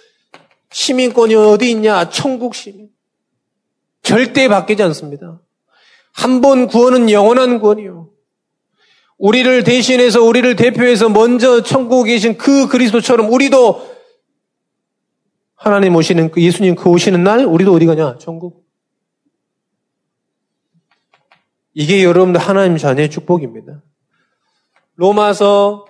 시민권이 0.71 1.35
어디 1.35 1.71
있냐 1.71 2.11
천국 2.11 2.55
시민 2.55 2.91
절대 4.03 4.49
바뀌지 4.49 4.83
않습니다. 4.83 5.41
한 6.13 6.43
번 6.43 6.67
구원은 6.67 7.11
영원한 7.11 7.59
구원이요. 7.59 8.11
우리를 9.23 9.63
대신해서 9.63 10.21
우리를 10.21 10.57
대표해서 10.57 11.09
먼저 11.09 11.63
천국에 11.63 12.15
계신 12.15 12.37
그 12.37 12.67
그리스도처럼 12.67 13.33
우리도 13.33 13.89
하나님 15.55 15.95
오시는 15.95 16.33
그 16.33 16.43
예수님 16.43 16.75
그 16.75 16.91
오시는 16.91 17.23
날 17.23 17.45
우리도 17.45 17.73
어디 17.73 17.87
가냐? 17.87 18.19
천국. 18.19 18.67
이게 21.73 22.03
여러분들 22.03 22.41
하나님 22.41 22.77
자녀의 22.77 23.11
축복입니다. 23.11 23.81
로마서 24.97 25.87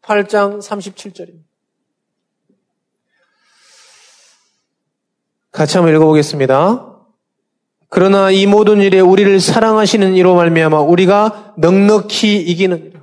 8장 0.00 0.62
37절입니다. 0.62 1.44
같이 5.52 5.76
한번 5.76 5.94
읽어보겠습니다. 5.94 6.93
그러나 7.88 8.30
이 8.30 8.46
모든 8.46 8.80
일에 8.80 9.00
우리를 9.00 9.38
사랑하시는 9.40 10.14
이로 10.14 10.34
말미암아 10.34 10.80
우리가 10.80 11.54
넉넉히 11.56 12.40
이기는 12.40 12.84
일. 12.84 13.00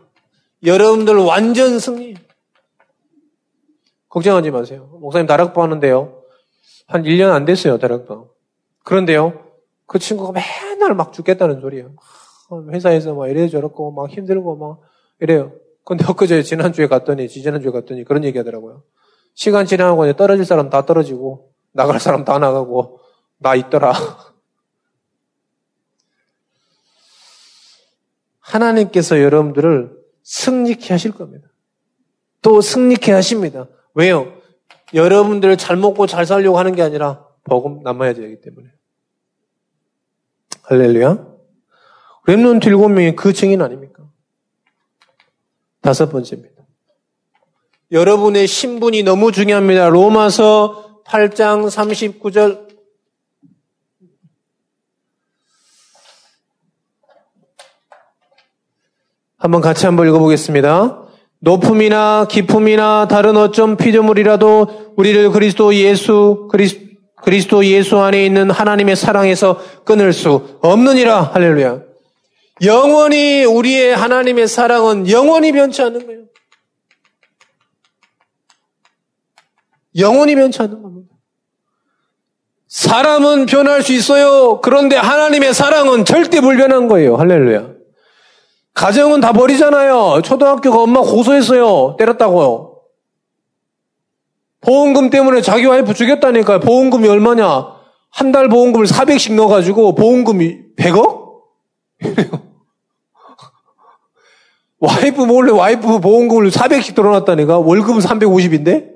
여러분들 0.65 1.15
완전 1.17 1.79
승리. 1.79 2.15
걱정하지 4.09 4.51
마세요. 4.51 4.89
목사님 4.99 5.27
다락방 5.27 5.63
하는데요. 5.63 6.21
한 6.87 7.03
1년 7.03 7.31
안 7.31 7.45
됐어요, 7.45 7.77
다락방. 7.77 8.25
그런데요. 8.83 9.45
그 9.85 9.99
친구가 9.99 10.33
맨날 10.33 10.93
막 10.93 11.13
죽겠다는 11.13 11.61
소리예요. 11.61 11.93
회사에서 12.71 13.13
막 13.13 13.29
이래 13.29 13.47
저렇고 13.47 13.91
막 13.91 14.09
힘들고 14.09 14.57
막 14.57 14.81
이래요. 15.21 15.53
근데 15.85 16.05
엊그제 16.05 16.43
지난주에 16.43 16.87
갔더니 16.87 17.29
지지난주에 17.29 17.71
갔더니 17.71 18.03
그런 18.03 18.23
얘기 18.23 18.37
하더라고요. 18.37 18.83
시간 19.33 19.65
지나고 19.65 20.11
떨어질 20.13 20.45
사람 20.45 20.69
다 20.69 20.85
떨어지고 20.85 21.51
나갈 21.71 21.99
사람 21.99 22.25
다 22.25 22.37
나가고 22.39 22.99
나 23.37 23.55
있더라. 23.55 23.93
하나님께서 28.41 29.21
여러분들을 29.21 29.91
승리케 30.23 30.93
하실 30.93 31.11
겁니다. 31.11 31.47
또 32.41 32.61
승리케 32.61 33.11
하십니다. 33.11 33.67
왜요? 33.93 34.33
여러분들 34.93 35.57
잘 35.57 35.77
먹고 35.77 36.07
잘 36.07 36.25
살려고 36.25 36.57
하는 36.59 36.75
게 36.75 36.81
아니라 36.81 37.25
복음 37.43 37.81
남아야 37.83 38.13
되기 38.13 38.41
때문에. 38.41 38.67
할렐루야. 40.63 41.27
랩런트 42.27 42.67
일곱 42.67 42.89
명이 42.89 43.15
그 43.15 43.33
증인 43.33 43.61
아닙니까? 43.61 44.03
다섯 45.81 46.09
번째입니다. 46.09 46.61
여러분의 47.91 48.47
신분이 48.47 49.03
너무 49.03 49.31
중요합니다. 49.31 49.89
로마서 49.89 51.03
8장 51.05 51.67
39절 51.67 52.70
한번 59.41 59.59
같이 59.59 59.87
한번 59.87 60.07
읽어보겠습니다. 60.07 60.99
높음이나 61.39 62.27
기품이나 62.29 63.07
다른 63.07 63.35
어쩜 63.35 63.75
피조물이라도 63.75 64.93
우리를 64.95 65.31
그리스도 65.31 65.73
예수 65.73 66.47
그리스, 66.51 66.77
그리스도 67.23 67.65
예수 67.65 67.97
안에 67.97 68.23
있는 68.23 68.51
하나님의 68.51 68.95
사랑에서 68.95 69.59
끊을 69.83 70.13
수 70.13 70.59
없느니라 70.61 71.31
할렐루야. 71.33 71.81
영원히 72.63 73.43
우리의 73.43 73.95
하나님의 73.95 74.47
사랑은 74.47 75.09
영원히 75.09 75.51
변치 75.51 75.81
않는 75.81 76.05
거예요. 76.05 76.21
영원히 79.97 80.35
변치 80.35 80.61
않는 80.61 80.83
겁니다. 80.83 81.15
사람은 82.67 83.47
변할 83.47 83.81
수 83.81 83.91
있어요. 83.93 84.61
그런데 84.61 84.97
하나님의 84.97 85.55
사랑은 85.55 86.05
절대 86.05 86.39
불변한 86.41 86.87
거예요. 86.87 87.15
할렐루야. 87.15 87.80
가정은 88.73 89.19
다 89.19 89.33
버리잖아요. 89.33 90.21
초등학교가 90.23 90.81
엄마 90.81 91.01
고소했어요. 91.01 91.95
때렸다고요. 91.97 92.79
보험금 94.61 95.09
때문에 95.09 95.41
자기 95.41 95.65
와이프 95.65 95.93
죽였다니까요. 95.93 96.59
보험금이 96.59 97.07
얼마냐? 97.07 97.79
한 98.13 98.31
달 98.31 98.49
보험금을 98.49 98.85
400씩 98.85 99.33
넣어가지고 99.35 99.95
보험금이 99.95 100.57
100억? 100.77 101.21
와이프 104.79 105.21
몰래 105.21 105.51
와이프 105.51 105.99
보험금을 105.99 106.49
400씩 106.49 106.95
들어놨다니까? 106.95 107.59
월급은 107.59 107.99
350인데? 108.01 108.89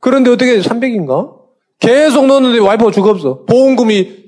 그런데 0.00 0.30
어떻게 0.30 0.60
300인가? 0.60 1.38
계속 1.80 2.26
넣었는데 2.26 2.58
와이프가 2.60 2.90
죽었어. 2.92 3.44
보험금이 3.46 4.24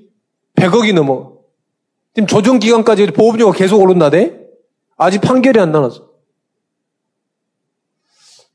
100억이 0.56 0.94
넘어. 0.94 1.35
지금 2.16 2.26
조정 2.26 2.58
기간까지 2.58 3.08
보험료가 3.08 3.52
계속 3.52 3.78
오른다대? 3.78 4.40
아직 4.96 5.20
판결이 5.20 5.60
안 5.60 5.70
나왔어. 5.70 6.08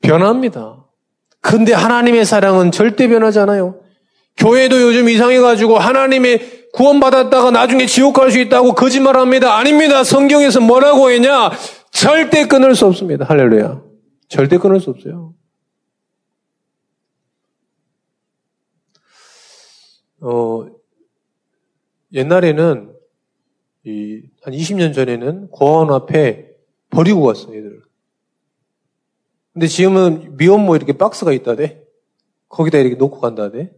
변합니다. 0.01 0.87
근데 1.41 1.71
하나님의 1.71 2.25
사랑은 2.25 2.71
절대 2.71 3.07
변하지 3.07 3.37
않아요. 3.37 3.79
교회도 4.37 4.81
요즘 4.81 5.07
이상해가지고 5.09 5.77
하나님의 5.77 6.69
구원받았다가 6.73 7.51
나중에 7.51 7.85
지옥 7.85 8.13
갈 8.15 8.31
수 8.31 8.39
있다고 8.39 8.73
거짓말합니다. 8.73 9.55
아닙니다. 9.55 10.03
성경에서 10.03 10.59
뭐라고 10.59 11.11
했냐? 11.11 11.51
절대 11.91 12.47
끊을 12.47 12.73
수 12.73 12.87
없습니다. 12.87 13.25
할렐루야. 13.25 13.79
절대 14.27 14.57
끊을 14.57 14.79
수 14.79 14.89
없어요. 14.89 15.35
어, 20.21 20.65
옛날에는 22.11 23.00
이, 23.83 24.21
한 24.41 24.53
20년 24.53 24.93
전에는 24.93 25.49
고아원 25.49 25.91
앞에 25.91 26.51
버리고 26.89 27.23
갔어, 27.23 27.53
얘들. 27.55 27.81
근데 29.53 29.67
지금은 29.67 30.37
미혼모 30.37 30.75
이렇게 30.75 30.93
박스가 30.93 31.33
있다대. 31.33 31.81
거기다 32.47 32.77
이렇게 32.77 32.95
놓고 32.95 33.19
간다대. 33.19 33.71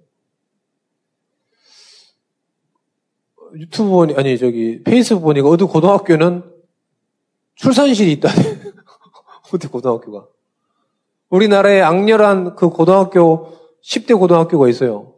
유튜브 3.55 3.89
보니, 3.89 4.15
아니, 4.15 4.37
저기, 4.37 4.83
페이스북 4.83 5.21
보니까 5.21 5.47
어디 5.47 5.63
고등학교는 5.63 6.43
출산실이 7.55 8.11
있다대. 8.13 8.33
어디 9.53 9.67
고등학교가. 9.67 10.27
우리나라에 11.29 11.81
악렬한 11.81 12.55
그 12.55 12.69
고등학교, 12.69 13.57
10대 13.83 14.17
고등학교가 14.17 14.67
있어요. 14.69 15.13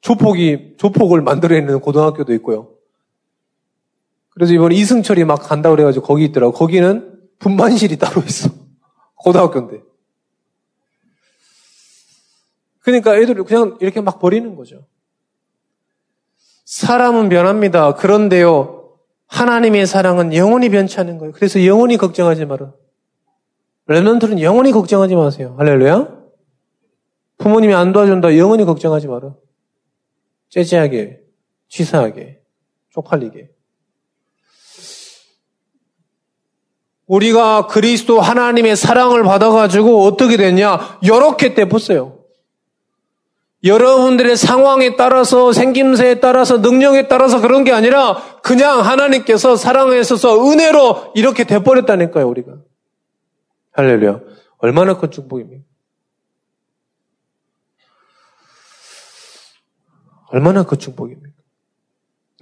조폭이, 0.00 0.74
조폭을 0.78 1.22
만들어내는 1.22 1.80
고등학교도 1.80 2.34
있고요. 2.34 2.71
그래서 4.34 4.54
이번에 4.54 4.74
이승철이 4.74 5.24
막 5.24 5.36
간다 5.36 5.70
그래가지고 5.70 6.06
거기 6.06 6.24
있더라고. 6.24 6.52
거기는 6.52 7.20
분만실이 7.38 7.98
따로 7.98 8.22
있어. 8.22 8.50
고등학교인데. 9.16 9.82
그러니까 12.80 13.16
애들을 13.16 13.44
그냥 13.44 13.76
이렇게 13.80 14.00
막 14.00 14.18
버리는 14.18 14.54
거죠. 14.56 14.86
사람은 16.64 17.28
변합니다. 17.28 17.94
그런데요, 17.94 18.96
하나님의 19.26 19.86
사랑은 19.86 20.34
영원히 20.34 20.68
변치 20.68 20.98
않는 20.98 21.18
거예요. 21.18 21.32
그래서 21.32 21.64
영원히 21.64 21.96
걱정하지 21.96 22.46
마라. 22.46 22.72
랩런트는 23.88 24.40
영원히 24.40 24.72
걱정하지 24.72 25.14
마세요. 25.14 25.54
할렐루야. 25.58 26.22
부모님이 27.38 27.74
안 27.74 27.92
도와준다. 27.92 28.36
영원히 28.38 28.64
걱정하지 28.64 29.08
마라. 29.08 29.34
째째하게, 30.50 31.20
치사하게, 31.68 32.40
쪽팔리게. 32.90 33.50
우리가 37.12 37.66
그리스도 37.66 38.22
하나님의 38.22 38.74
사랑을 38.74 39.22
받아가지고 39.22 40.04
어떻게 40.04 40.38
됐냐? 40.38 40.98
이렇게 41.02 41.52
떼었어요. 41.52 42.18
여러분들의 43.64 44.34
상황에 44.36 44.96
따라서 44.96 45.52
생김새에 45.52 46.20
따라서 46.20 46.58
능력에 46.58 47.08
따라서 47.08 47.42
그런 47.42 47.64
게 47.64 47.72
아니라 47.72 48.14
그냥 48.42 48.80
하나님께서 48.80 49.56
사랑에 49.56 50.00
있어서 50.00 50.50
은혜로 50.50 51.12
이렇게 51.14 51.44
돼버렸다니까요, 51.44 52.26
우리가. 52.26 52.54
할렐루야. 53.72 54.20
얼마나 54.58 54.96
큰 54.96 55.10
축복입니까? 55.10 55.64
얼마나 60.28 60.62
큰 60.62 60.78
축복입니까? 60.78 61.28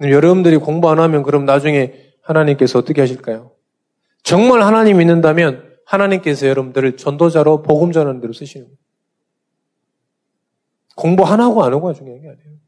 여러분들이 0.03 0.57
공부 0.57 0.89
안 0.89 0.99
하면 0.99 1.23
그럼 1.23 1.43
나중에 1.43 1.93
하나님께서 2.23 2.79
어떻게 2.79 3.01
하실까요? 3.01 3.50
정말 4.23 4.61
하나님 4.61 4.97
믿는다면 4.97 5.77
하나님께서 5.85 6.47
여러분들을 6.47 6.97
전도자로 6.97 7.63
복음 7.63 7.91
전하는 7.91 8.21
대로 8.21 8.33
쓰시는 8.33 8.65
거예요. 8.65 8.77
공부 10.95 11.23
하나고 11.23 11.63
안 11.63 11.73
하고가 11.73 11.93
중요한 11.93 12.21
게 12.21 12.27
아니에요. 12.29 12.59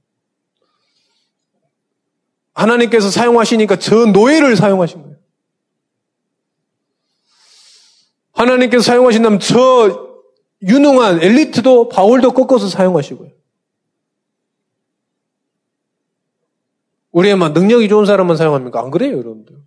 하나님께서 2.54 3.10
사용하시니까 3.10 3.78
저 3.78 4.06
노예를 4.06 4.56
사용하신 4.56 5.02
거예요. 5.04 5.18
하나님께서 8.34 8.84
사용하신다면 8.84 9.40
저 9.40 10.22
유능한 10.62 11.22
엘리트도 11.22 11.90
바울도 11.90 12.34
꺾어서 12.34 12.68
사용하시고요. 12.68 13.32
우리의 17.12 17.36
막 17.36 17.54
능력이 17.54 17.90
좋은 17.90 18.06
사람만 18.06 18.38
사용합니까? 18.38 18.82
안 18.82 18.90
그래요, 18.90 19.18
여러분들. 19.18 19.63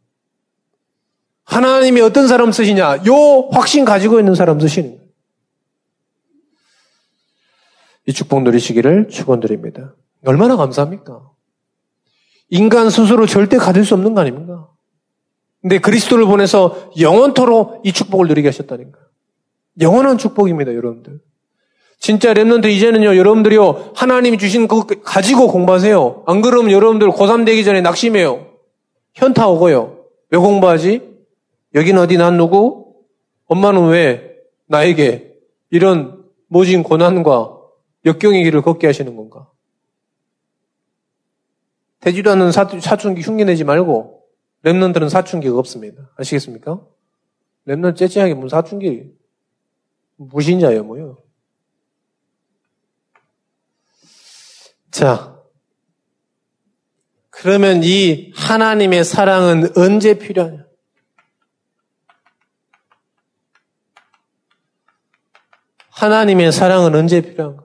하나님이 1.47 2.01
어떤 2.01 2.29
사람 2.29 2.53
쓰시냐? 2.53 3.05
요 3.07 3.49
확신 3.53 3.85
가지고 3.85 4.19
있는 4.19 4.35
사람 4.35 4.61
쓰시는. 4.61 5.01
이 8.07 8.13
축복 8.13 8.43
누리시기를 8.43 9.09
축원드립니다. 9.09 9.95
얼마나 10.25 10.57
감사합니까? 10.57 11.31
인간 12.51 12.91
스스로 12.91 13.27
절대 13.27 13.57
가질 13.57 13.85
수 13.85 13.95
없는 13.95 14.15
거 14.15 14.21
아닙니까? 14.21 14.69
근데 15.63 15.79
그리스도를 15.79 16.27
보내서 16.27 16.91
영원토록 17.01 17.83
이 17.85 17.93
축복을 17.93 18.29
누리게 18.29 18.49
하셨다니까. 18.49 18.99
영원한 19.81 20.19
축복입니다, 20.19 20.75
여러분들. 20.75 21.21
진짜 21.99 22.35
랩런트 22.35 22.67
이제는요, 22.67 23.17
여러분들이요, 23.17 23.93
하나님이 23.95 24.39
주신 24.39 24.69
그 24.69 24.85
가지고 25.03 25.49
공부하세요. 25.49 26.25
안 26.27 26.43
그러면 26.43 26.71
여러분들 26.71 27.09
고3 27.09 27.45
되기 27.47 27.65
전에 27.65 27.81
낙심해요. 27.81 28.47
현타 29.15 29.49
오고요. 29.49 29.99
왜 30.31 30.39
공부하지? 30.39 31.06
여긴 31.77 31.99
어디 31.99 32.17
난 32.17 32.37
누구? 32.37 32.95
엄마는 33.45 33.91
왜 33.91 34.35
나에게 34.67 35.37
이런 35.71 36.25
모진 36.49 36.83
고난과 36.83 37.55
역경의 38.05 38.45
길을 38.45 38.62
걷게 38.62 38.87
하시는 38.87 39.15
건가? 39.15 39.51
되지도 42.01 42.31
않는 42.31 42.51
사춘기 42.53 43.21
흉내내지 43.21 43.65
말고 43.65 44.25
랩런들은 44.65 45.11
사춘기가 45.11 45.59
없습니다. 45.59 46.11
아시겠습니까? 46.17 46.81
랩런 47.67 47.95
째째하게 47.97 48.35
무슨 48.35 48.49
사춘기 48.49 49.12
무신자예요 50.17 50.85
뭐요? 50.85 51.19
자, 54.91 55.37
그러면 57.29 57.83
이 57.83 58.33
하나님의 58.35 59.05
사랑은 59.05 59.77
언제 59.77 60.19
필요하냐? 60.19 60.65
하나님의 65.97 66.53
사랑은 66.53 66.95
언제 66.95 67.23
필요한가? 67.23 67.65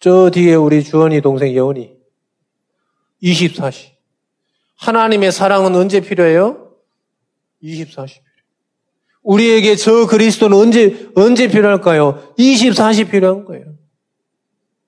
저 0.00 0.30
뒤에 0.30 0.54
우리 0.54 0.84
주원이 0.84 1.22
동생 1.22 1.54
여원이 1.54 1.92
24시 3.22 3.92
하나님의 4.78 5.32
사랑은 5.32 5.74
언제 5.74 6.00
필요해요? 6.00 6.72
24시 7.62 8.18
우리에게 9.22 9.76
저 9.76 10.06
그리스도는 10.06 10.56
언제, 10.56 11.08
언제 11.14 11.48
필요할까요? 11.48 12.34
24시 12.38 13.10
필요한 13.10 13.44
거예요. 13.44 13.64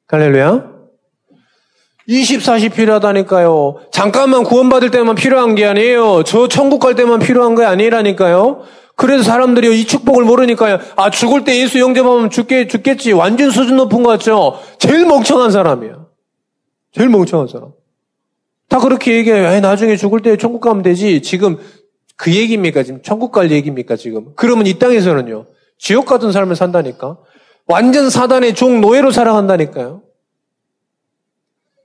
갈렐루야. 0.07 0.71
24시 2.09 2.75
필요하다니까요. 2.75 3.87
잠깐만 3.91 4.43
구원받을 4.45 4.91
때만 4.91 5.15
필요한 5.15 5.55
게 5.55 5.65
아니에요. 5.67 6.25
저 6.25 6.49
천국 6.49 6.81
갈 6.81 6.95
때만 6.95 7.21
필요한 7.21 7.55
게 7.55 7.65
아니라니까요. 7.65 8.65
그래서 8.95 9.25
사람들이 9.25 9.81
이 9.81 9.87
축복을 9.87 10.25
모르니까요. 10.25 10.79
아, 10.97 11.11
죽을 11.11 11.45
때 11.45 11.59
예수 11.61 11.79
영접하면 11.81 12.31
죽겠, 12.31 12.69
죽겠지. 12.69 13.13
완전 13.13 13.51
수준 13.51 13.77
높은 13.77 14.03
거 14.03 14.11
같죠? 14.11 14.61
제일 14.79 15.07
멍청한 15.07 15.51
사람이야. 15.51 16.07
제일 16.93 17.09
멍청한 17.09 17.49
사람. 17.49 17.73
다 18.69 18.79
그렇게 18.79 19.17
얘기해요. 19.17 19.61
나중에 19.61 19.97
죽을 19.97 20.21
때 20.21 20.37
천국 20.37 20.61
가면 20.61 20.83
되지. 20.83 21.23
지금 21.23 21.59
그 22.17 22.35
얘기입니까? 22.35 22.83
지금 22.83 23.03
천국 23.03 23.33
갈 23.33 23.51
얘기입니까? 23.51 23.97
지금. 23.97 24.35
그러면 24.37 24.67
이 24.67 24.79
땅에서는요. 24.79 25.47
지옥 25.79 26.07
같은 26.07 26.31
삶을 26.31 26.55
산다니까. 26.55 27.19
완전 27.67 28.11
사단의 28.11 28.55
종 28.55 28.81
노예로 28.81 29.11
살아간다니까요. 29.11 30.03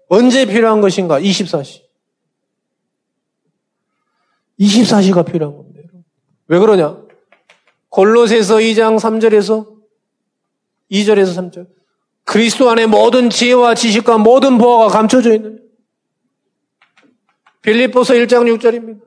언제 0.10 0.46
필요한 0.46 0.82
것인가? 0.82 1.20
24시. 1.20 1.82
24시가 4.60 5.26
필요한 5.26 5.56
겁니다. 5.56 5.67
왜 6.48 6.60
그러냐? 6.60 6.98
골로새서 7.90 8.58
2장 8.58 9.00
3절에서 9.00 9.68
2절에서 10.92 11.36
3절. 11.36 11.68
그리스도 12.24 12.70
안에 12.70 12.86
모든 12.86 13.30
지혜와 13.30 13.76
지식과 13.76 14.18
모든 14.18 14.58
보화가 14.58 14.88
감춰져 14.90 15.34
있는 15.34 15.60
빌립보서 17.62 18.14
1장 18.14 18.44
6절입니다. 18.58 19.02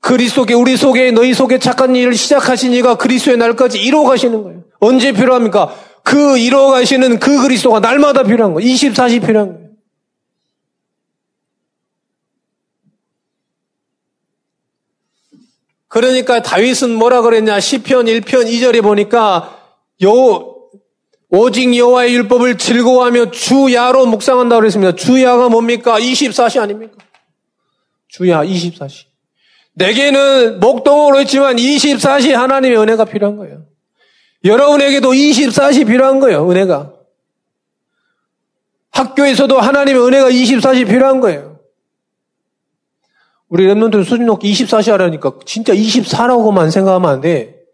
그리스도께 0.00 0.54
우리 0.54 0.76
속에 0.76 1.10
너희 1.10 1.34
속에 1.34 1.58
착한 1.58 1.96
일을 1.96 2.14
시작하신 2.14 2.72
이가 2.72 2.96
그리스도의 2.96 3.36
날까지 3.36 3.80
이루어 3.80 4.04
가시는 4.04 4.42
거예요. 4.42 4.64
언제 4.78 5.12
필요합니까? 5.12 5.74
그 6.04 6.38
이루어 6.38 6.70
가시는 6.70 7.18
그 7.18 7.42
그리스도가 7.42 7.80
날마다 7.80 8.22
필요한 8.22 8.54
거예요. 8.54 8.68
24시 8.68 9.26
필요한 9.26 9.54
거예요. 9.54 9.67
그러니까 15.88 16.42
다윗은 16.42 16.94
뭐라 16.94 17.22
그랬냐? 17.22 17.60
시편 17.60 18.06
1편 18.06 18.46
2절에 18.46 18.82
보니까 18.82 19.58
여 20.04 20.54
오직 21.30 21.76
여호와의 21.76 22.14
율법을 22.14 22.56
즐거워하며 22.56 23.30
주야로 23.30 24.06
묵상한다고 24.06 24.60
그랬습니다. 24.60 24.94
주야가 24.94 25.48
뭡니까? 25.48 25.98
24시 25.98 26.60
아닙니까? 26.60 26.94
주야 28.08 28.42
24시. 28.44 29.08
내게는 29.74 30.60
목동으로 30.60 31.20
있지만 31.22 31.56
24시 31.56 32.32
하나님의 32.32 32.78
은혜가 32.78 33.04
필요한 33.04 33.36
거예요. 33.36 33.66
여러분에게도 34.44 35.12
24시 35.12 35.86
필요한 35.86 36.18
거예요. 36.20 36.50
은혜가. 36.50 36.92
학교에서도 38.90 39.58
하나님의 39.58 40.02
은혜가 40.04 40.30
24시 40.30 40.88
필요한 40.88 41.20
거예요. 41.20 41.47
우리 43.48 43.66
랩런트 43.66 44.04
수준 44.04 44.26
높게 44.26 44.50
24시 44.50 44.90
하라니까 44.92 45.38
진짜 45.46 45.72
24라고만 45.72 46.70
생각하면 46.70 47.10
안 47.10 47.20
돼. 47.20 47.64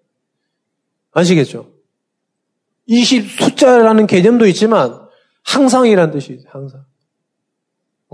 아시겠죠? 1.12 1.72
20 2.86 3.30
숫자라는 3.30 4.06
개념도 4.06 4.46
있지만 4.48 5.08
항상이라는 5.44 6.12
뜻이 6.12 6.34
있어요. 6.34 6.48
항상. 6.50 6.84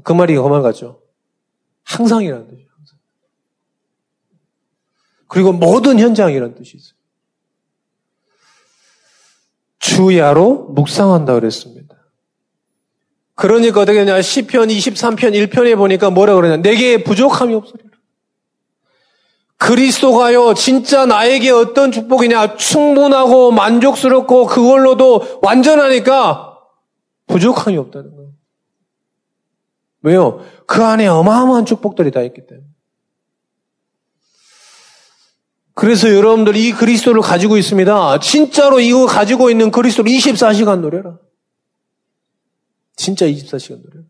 그 0.02 0.12
말이 0.12 0.34
그말 0.34 0.62
같죠? 0.62 1.02
항상이라는 1.84 2.48
뜻이에요. 2.48 2.68
항상. 2.76 2.98
그리고 5.26 5.52
모든 5.52 5.98
현장이라는 5.98 6.54
뜻이 6.54 6.76
있어요. 6.76 6.94
주야로 9.78 10.68
묵상한다 10.70 11.34
그랬습니다. 11.34 11.79
그러니까 13.40 13.80
어떻게 13.80 14.04
되냐? 14.04 14.18
10편, 14.18 14.70
23편, 14.70 15.32
1편에 15.48 15.74
보니까 15.74 16.10
뭐라 16.10 16.34
그러냐? 16.34 16.58
내게 16.58 17.02
부족함이 17.02 17.54
없으리라. 17.54 17.88
그리스도가요, 19.56 20.52
진짜 20.52 21.06
나에게 21.06 21.50
어떤 21.50 21.90
축복이냐? 21.90 22.56
충분하고 22.56 23.50
만족스럽고 23.50 24.44
그걸로도 24.44 25.40
완전하니까 25.40 26.58
부족함이 27.28 27.78
없다는 27.78 28.14
거예요. 28.14 28.30
왜요? 30.02 30.44
그 30.66 30.84
안에 30.84 31.06
어마어마한 31.06 31.64
축복들이 31.64 32.10
다 32.10 32.20
있기 32.20 32.46
때문에. 32.46 32.66
그래서 35.74 36.14
여러분들 36.14 36.56
이 36.56 36.72
그리스도를 36.72 37.22
가지고 37.22 37.56
있습니다. 37.56 38.18
진짜로 38.20 38.80
이거 38.80 39.06
가지고 39.06 39.48
있는 39.48 39.70
그리스도를 39.70 40.12
24시간 40.12 40.80
노래라. 40.80 41.16
진짜 43.00 43.24
24시간 43.24 43.82
노래. 43.82 44.04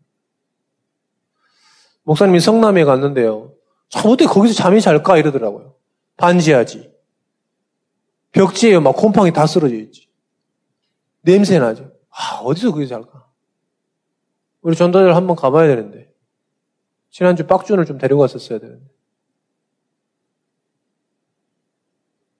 목사님이 2.03 2.41
성남에 2.41 2.83
갔는데요. 2.83 3.53
어떻게 3.95 4.25
거기서 4.25 4.53
잠이 4.53 4.81
잘까? 4.81 5.17
이러더라고요. 5.17 5.75
반지하지. 6.17 6.91
벽지에요. 8.33 8.81
막 8.81 8.97
곰팡이 8.97 9.31
다 9.31 9.47
쓰러져 9.47 9.75
있지. 9.75 10.09
냄새 11.21 11.57
나죠. 11.57 11.93
아, 12.09 12.39
어디서 12.43 12.71
거기서 12.71 13.01
잘까? 13.01 13.29
우리 14.61 14.75
전도자를 14.75 15.15
한번 15.15 15.37
가봐야 15.37 15.67
되는데. 15.67 16.13
지난주 17.11 17.47
빡준을 17.47 17.85
좀 17.85 17.97
데리고 17.97 18.19
갔었어야 18.19 18.59
되는데. 18.59 18.85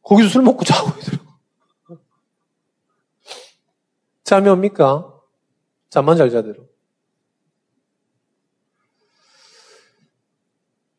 거기서 0.04 0.28
술 0.28 0.42
먹고 0.42 0.66
자고 0.66 0.90
있더라고. 1.00 1.32
잠이 4.26 4.50
옵니까? 4.50 5.11
잠만 5.92 6.16
잘 6.16 6.30
자대로. 6.30 6.70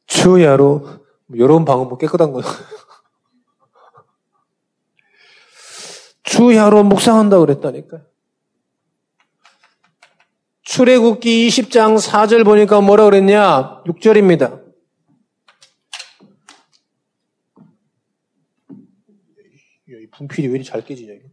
주야로 0.07 0.87
여러분 1.39 1.65
방은 1.65 1.89
뭐 1.89 1.97
깨끗한 1.97 2.33
거요. 2.33 2.45
주야로 6.23 6.85
묵상한다 6.85 7.39
그랬다니까요. 7.39 8.03
출애굽기 10.61 11.49
20장 11.49 11.99
4절 11.99 12.45
보니까 12.45 12.83
뭐라 12.83 13.07
그랬냐? 13.07 13.83
6절입니다. 13.85 14.63
분필이 20.13 20.49
왜 20.49 20.57
이리 20.57 20.65
잘 20.65 20.85
깨지냐, 20.85 21.15
이거. 21.15 21.32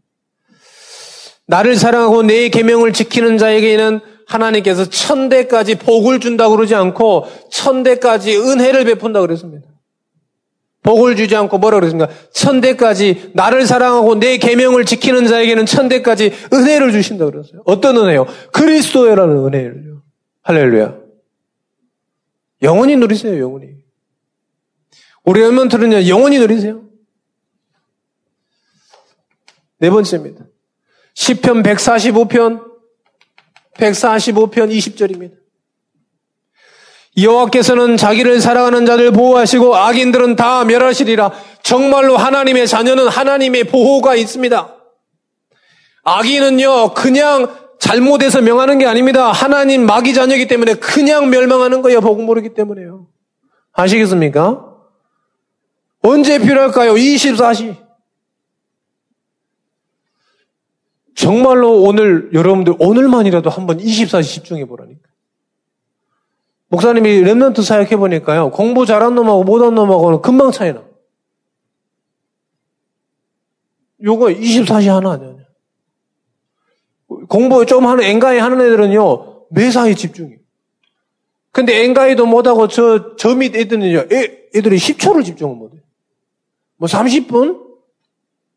나를 1.49 1.75
사랑하고 1.75 2.21
내 2.21 2.49
계명을 2.49 2.93
지키는 2.93 3.39
자에게는 3.39 4.01
하나님께서 4.27 4.85
천대까지 4.85 5.79
복을 5.79 6.19
준다고 6.19 6.55
그러지 6.55 6.75
않고 6.75 7.25
천대까지 7.49 8.37
은혜를 8.37 8.85
베푼다 8.85 9.19
고 9.19 9.25
그랬습니다. 9.25 9.67
복을 10.83 11.15
주지 11.15 11.35
않고 11.35 11.57
뭐라 11.57 11.79
그랬습니까? 11.79 12.13
천대까지 12.33 13.31
나를 13.33 13.65
사랑하고 13.65 14.19
내 14.19 14.37
계명을 14.37 14.85
지키는 14.85 15.25
자에게는 15.25 15.65
천대까지 15.65 16.31
은혜를 16.53 16.91
주신다 16.91 17.25
고 17.25 17.31
그랬어요. 17.31 17.63
어떤 17.65 17.97
은혜요? 17.97 18.27
그리스도라는 18.53 19.47
은혜를요. 19.47 20.03
할렐루야. 20.43 20.99
영원히 22.61 22.95
누리세요, 22.95 23.39
영원히. 23.39 23.69
우리 25.23 25.41
연면들은요, 25.41 26.07
영원히 26.07 26.37
누리세요. 26.37 26.83
네 29.79 29.89
번째입니다. 29.89 30.48
10편 31.15 31.63
145편 31.63 32.63
145편 33.77 34.71
20절입니다. 34.71 35.39
여호와께서는 37.17 37.97
자기를 37.97 38.39
사랑하는 38.39 38.85
자들 38.85 39.11
보호하시고 39.11 39.75
악인들은 39.75 40.35
다 40.35 40.63
멸하시리라. 40.63 41.31
정말로 41.63 42.17
하나님의 42.17 42.67
자녀는 42.67 43.07
하나님의 43.07 43.65
보호가 43.65 44.15
있습니다. 44.15 44.75
악인은요 46.03 46.93
그냥 46.93 47.53
잘못해서 47.79 48.41
명하는 48.41 48.77
게 48.77 48.85
아닙니다. 48.85 49.31
하나님 49.31 49.85
마귀 49.85 50.13
자녀이기 50.13 50.47
때문에 50.47 50.75
그냥 50.75 51.29
멸망하는 51.29 51.81
거예요. 51.81 52.01
복음 52.01 52.25
모르기 52.25 52.53
때문에요. 52.53 53.07
아시겠습니까? 53.73 54.65
언제 56.01 56.39
필요할까요? 56.39 56.93
24시. 56.93 57.88
정말로 61.19 61.81
오늘 61.81 62.29
여러분들 62.33 62.75
오늘만이라도 62.79 63.49
한번 63.49 63.77
24시 63.77 64.23
집중해 64.23 64.63
보라니까. 64.65 65.01
목사님이 66.69 67.23
랩런트 67.23 67.61
사역해 67.61 67.97
보니까요. 67.97 68.51
공부 68.51 68.85
잘한 68.85 69.15
놈하고 69.15 69.43
못한 69.43 69.75
놈하고는 69.75 70.21
금방 70.21 70.51
차이 70.51 70.71
나. 70.71 70.81
요거 74.01 74.27
24시 74.27 74.87
하나 74.87 75.11
아니야. 75.11 75.35
공부 77.27 77.65
좀 77.65 77.85
하는 77.85 78.05
앵간히 78.05 78.39
하는 78.39 78.61
애들은요. 78.61 79.47
매사에 79.49 79.95
집중해. 79.95 80.37
근데 81.51 81.83
엔가이도 81.83 82.27
못하고 82.27 82.69
저, 82.69 83.17
저 83.17 83.35
밑 83.35 83.57
애들은요, 83.57 84.05
애, 84.13 84.47
애들이 84.55 84.77
10초를 84.77 85.25
집중을 85.25 85.53
못해. 85.53 85.81
뭐 86.77 86.87
30분? 86.87 87.59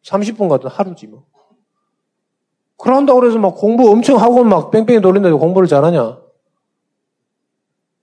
30분 0.05 0.49
같은 0.49 0.71
하루지 0.71 1.09
뭐. 1.09 1.25
그런다고 2.83 3.21
그래서 3.21 3.39
막 3.39 3.55
공부 3.55 3.89
엄청 3.91 4.21
하고 4.21 4.43
막 4.43 4.73
뺑뺑이 4.73 5.01
돌린다고 5.01 5.39
공부를 5.39 5.69
잘하냐? 5.69 6.21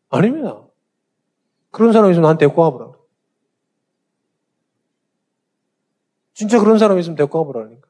아닙니다. 0.09 0.61
그런 1.69 1.91
사람 1.91 2.09
있으면 2.11 2.23
나한테 2.23 2.45
데리고 2.45 2.61
와보라. 2.61 2.93
진짜 6.33 6.59
그런 6.59 6.79
사람 6.79 6.97
있으면 6.97 7.17
데리고 7.17 7.39
와보라니까. 7.39 7.87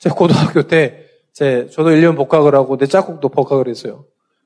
제가 0.00 0.14
고등학교 0.14 0.64
때, 0.68 1.06
제, 1.32 1.66
저도 1.70 1.88
1년 1.88 2.14
복학을 2.14 2.54
하고 2.54 2.76
내 2.76 2.84
짝꿍도 2.84 3.30
복학을 3.30 3.68
했어요. 3.68 4.04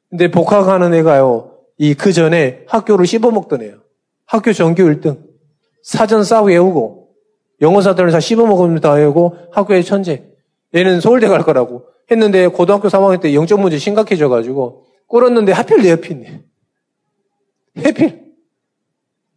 근데 0.09 0.31
복학하는 0.31 0.95
애가요, 0.95 1.59
이 1.79 1.95
그 1.95 2.13
전에 2.13 2.65
학교를 2.69 3.07
씹어먹던 3.07 3.63
애야. 3.63 3.75
학교 4.25 4.53
전교 4.53 4.85
1등. 4.85 5.21
사전 5.83 6.23
싸 6.23 6.43
외우고, 6.43 6.98
영어 7.61 7.81
사전을 7.81 8.13
다 8.13 8.21
씹어먹으면 8.21 8.81
다 8.81 8.93
외우고, 8.93 9.37
학교의 9.53 9.85
천재. 9.85 10.25
얘는 10.75 11.01
서울대 11.01 11.29
갈 11.29 11.43
거라고. 11.43 11.87
했는데 12.11 12.47
고등학교 12.47 12.89
3학년 12.89 13.21
때 13.21 13.35
영적 13.35 13.61
문제 13.61 13.79
심각해져가지고, 13.79 14.87
꿇었는데 15.07 15.53
하필 15.53 15.83
내 15.83 15.91
옆에 15.91 16.15
있네. 16.15 16.45
해필. 17.79 18.29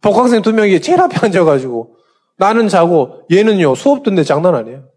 복학생 0.00 0.42
두 0.42 0.52
명이 0.52 0.80
제일 0.80 1.00
앞에 1.00 1.16
앉아가지고, 1.26 1.96
나는 2.36 2.68
자고, 2.68 3.22
얘는요, 3.30 3.74
수업 3.74 4.02
듣는데 4.02 4.24
장난 4.24 4.54
아니에요. 4.54 4.88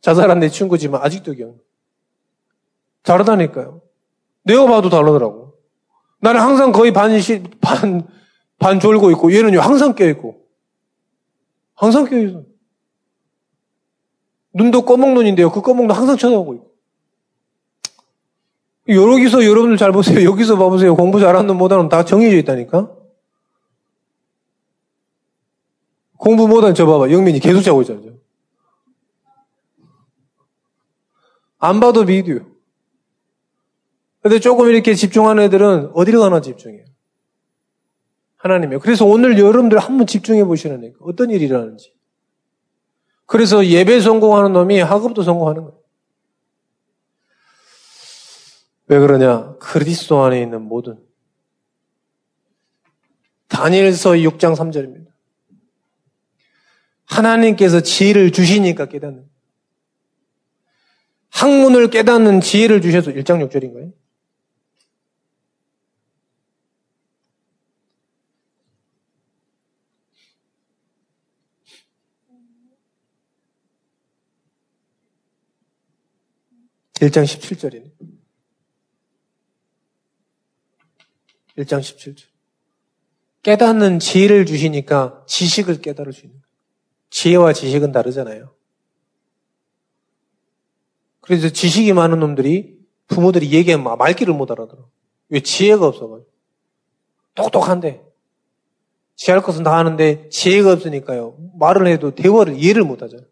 자살한 0.00 0.38
내 0.38 0.48
친구지만 0.48 1.02
아직도 1.02 1.32
기억. 1.32 1.56
다르다니까요. 3.02 3.82
내가 4.44 4.66
봐도 4.66 4.88
다르더라고. 4.88 5.54
나는 6.20 6.40
항상 6.40 6.72
거의 6.72 6.92
반, 6.92 7.18
시, 7.20 7.42
반, 7.60 8.06
반 8.58 8.80
졸고 8.80 9.10
있고, 9.12 9.32
얘는요, 9.32 9.60
항상 9.60 9.94
깨 9.94 10.08
있고. 10.10 10.44
항상 11.74 12.04
깨 12.04 12.22
있어. 12.22 12.42
눈도 14.52 14.84
꺼먹 14.84 15.12
눈인데요. 15.12 15.50
그 15.50 15.62
꺼먹 15.62 15.86
눈 15.86 15.96
항상 15.96 16.16
쳐다보고 16.16 16.54
있고. 16.54 16.68
여기서 18.88 19.44
여러분들 19.44 19.76
잘 19.76 19.92
보세요. 19.92 20.24
여기서 20.28 20.56
봐보세요. 20.56 20.96
공부 20.96 21.20
잘하는 21.20 21.46
놈 21.46 21.58
못하는 21.58 21.84
놈다 21.84 22.04
정해져 22.04 22.36
있다니까? 22.38 22.90
공부 26.16 26.48
못하는 26.48 26.74
저 26.74 26.86
봐봐. 26.86 27.10
영민이 27.10 27.38
계속 27.38 27.60
자고 27.60 27.82
있잖아요. 27.82 28.14
안 31.58 31.80
봐도 31.80 32.04
비디오. 32.06 32.40
근데 34.22 34.40
조금 34.40 34.68
이렇게 34.68 34.94
집중하는 34.94 35.44
애들은 35.44 35.92
어디로 35.94 36.20
가나 36.20 36.40
집중해요. 36.40 36.87
하나님이요. 38.38 38.80
그래서 38.80 39.04
오늘 39.04 39.38
여러분들 39.38 39.78
한번 39.78 40.06
집중해 40.06 40.44
보시라니까. 40.44 40.98
어떤 41.02 41.30
일이 41.30 41.44
일어나는지. 41.44 41.92
그래서 43.26 43.66
예배 43.66 44.00
성공하는 44.00 44.52
놈이 44.52 44.80
학업도 44.80 45.22
성공하는 45.22 45.64
거예요. 45.64 45.78
왜 48.86 48.98
그러냐? 48.98 49.56
그리스도 49.58 50.22
안에 50.22 50.40
있는 50.40 50.62
모든 50.62 50.98
다니엘서 53.48 54.12
6장 54.12 54.56
3절입니다. 54.56 55.08
하나님께서 57.04 57.80
지혜를 57.80 58.32
주시니까 58.32 58.86
깨닫는 58.86 59.28
학문을 61.30 61.90
깨닫는 61.90 62.40
지혜를 62.40 62.80
주셔서 62.80 63.10
1장 63.10 63.46
6절인가요? 63.48 63.92
(1장 77.00 77.24
17절이네) 77.24 77.92
1장 81.58 81.80
17절. 81.80 82.26
깨닫는 83.42 83.98
지혜를 83.98 84.46
주시니까 84.46 85.24
지식을 85.26 85.80
깨달을 85.80 86.12
수 86.12 86.26
있는 86.26 86.40
거예요. 86.40 86.48
지혜와 87.10 87.52
지식은 87.52 87.92
다르잖아요. 87.92 88.54
그래서 91.20 91.48
지식이 91.48 91.92
많은 91.92 92.20
놈들이 92.20 92.78
부모들이 93.06 93.52
얘기하면 93.52 93.98
말귀를 93.98 94.34
못 94.34 94.50
알아들어. 94.50 94.88
왜 95.28 95.40
지혜가 95.40 95.86
없어가지고. 95.86 96.30
똑똑한데. 97.34 98.02
지할 99.16 99.42
것은 99.42 99.62
다 99.62 99.76
하는데 99.76 100.28
지혜가 100.28 100.72
없으니까요. 100.72 101.36
말을 101.58 101.86
해도 101.88 102.14
대화를 102.14 102.56
이해를 102.56 102.84
못 102.84 103.02
하잖아요. 103.02 103.26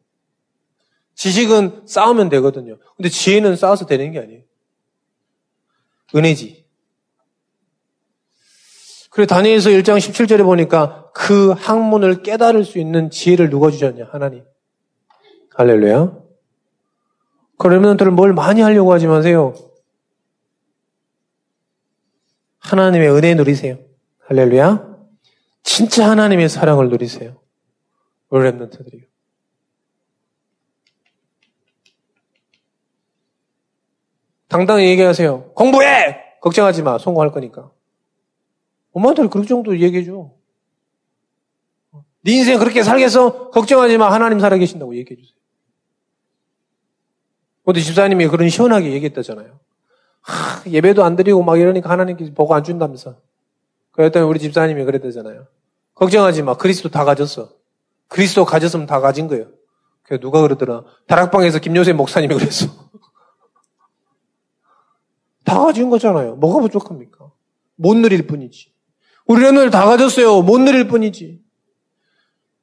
지식은 1.16 1.86
싸우면 1.86 2.28
되거든요. 2.28 2.78
근데 2.96 3.08
지혜는 3.08 3.56
싸워서 3.56 3.86
되는 3.86 4.12
게 4.12 4.20
아니에요. 4.20 4.42
은혜지. 6.14 6.64
그래 9.10 9.26
다니엘서 9.26 9.70
1장 9.70 9.96
17절에 9.96 10.44
보니까 10.44 11.10
그 11.14 11.52
학문을 11.52 12.22
깨달을 12.22 12.64
수 12.64 12.78
있는 12.78 13.10
지혜를 13.10 13.48
누가 13.48 13.70
주셨냐? 13.70 14.08
하나님. 14.12 14.44
할렐루야. 15.54 16.18
그러면 17.58 17.96
들 17.96 18.10
뭘 18.10 18.34
많이 18.34 18.60
하려고 18.60 18.92
하지 18.92 19.06
마세요. 19.06 19.54
하나님의 22.58 23.10
은혜 23.10 23.34
누리세요. 23.34 23.78
할렐루야. 24.28 24.96
진짜 25.62 26.10
하나님의 26.10 26.50
사랑을 26.50 26.90
누리세요. 26.90 27.40
우리 28.28 28.50
랩런트들이요. 28.50 29.15
당당히 34.56 34.88
얘기하세요. 34.88 35.50
공부해! 35.52 36.16
걱정하지 36.40 36.82
마. 36.82 36.96
성공할 36.96 37.30
거니까. 37.30 37.70
엄마한테 38.94 39.28
그 39.28 39.44
정도 39.44 39.78
얘기해줘. 39.78 40.30
네 42.22 42.32
인생 42.32 42.58
그렇게 42.58 42.82
살겠어? 42.82 43.50
걱정하지 43.50 43.98
마. 43.98 44.10
하나님 44.10 44.40
살아계신다고 44.40 44.96
얘기해주세요. 44.96 45.36
어디 47.64 47.82
집사님이 47.84 48.28
그런 48.28 48.48
시원하게 48.48 48.92
얘기했다잖아요. 48.92 49.60
하, 50.22 50.70
예배도 50.70 51.04
안 51.04 51.16
드리고 51.16 51.42
막 51.42 51.60
이러니까 51.60 51.90
하나님께서 51.90 52.32
보고 52.32 52.54
안 52.54 52.64
준다면서. 52.64 53.16
그랬더니 53.92 54.24
우리 54.24 54.38
집사님이 54.38 54.84
그랬다잖아요. 54.84 55.46
걱정하지 55.94 56.42
마. 56.44 56.56
그리스도 56.56 56.88
다 56.88 57.04
가졌어. 57.04 57.50
그리스도 58.08 58.46
가졌으면 58.46 58.86
다 58.86 59.00
가진 59.00 59.28
거예요. 59.28 59.48
그 60.02 60.18
누가 60.18 60.40
그러더라. 60.40 60.84
다락방에서 61.08 61.58
김요세 61.58 61.92
목사님이 61.92 62.34
그랬어. 62.36 62.85
다 65.46 65.60
가진 65.60 65.88
거잖아요. 65.88 66.34
뭐가 66.36 66.60
부족합니까? 66.60 67.30
못 67.76 67.96
누릴 67.96 68.26
뿐이지. 68.26 68.72
우리 69.26 69.42
랩런들 69.42 69.70
다 69.70 69.86
가졌어요. 69.86 70.42
못 70.42 70.58
누릴 70.58 70.88
뿐이지. 70.88 71.40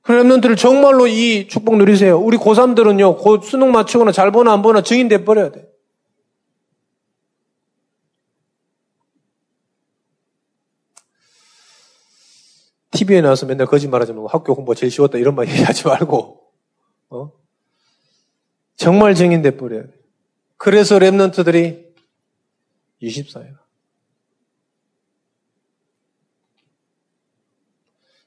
그 0.01 0.11
랩런트를 0.11 0.57
정말로 0.57 1.07
이 1.07 1.47
축복 1.47 1.77
누리세요. 1.77 2.19
우리 2.19 2.37
고3들은요, 2.37 3.17
곧 3.19 3.43
수능 3.43 3.71
맞추거나 3.71 4.11
잘 4.11 4.31
보나 4.31 4.51
안 4.51 4.61
보나 4.61 4.81
증인 4.81 5.07
돼버려야 5.07 5.51
돼. 5.51 5.65
TV에 12.91 13.21
나와서 13.21 13.45
맨날 13.45 13.65
거짓말하지 13.65 14.11
말고 14.11 14.27
학교 14.27 14.53
공부 14.55 14.75
제일 14.75 14.91
쉬웠다 14.91 15.17
이런 15.17 15.35
말 15.35 15.47
얘기하지 15.47 15.87
말고, 15.87 16.41
어? 17.11 17.31
정말 18.75 19.15
증인 19.15 19.41
돼버려야 19.41 19.83
돼. 19.83 19.89
그래서 20.57 20.99
랩런트들이 20.99 21.92
24예요. 23.03 23.57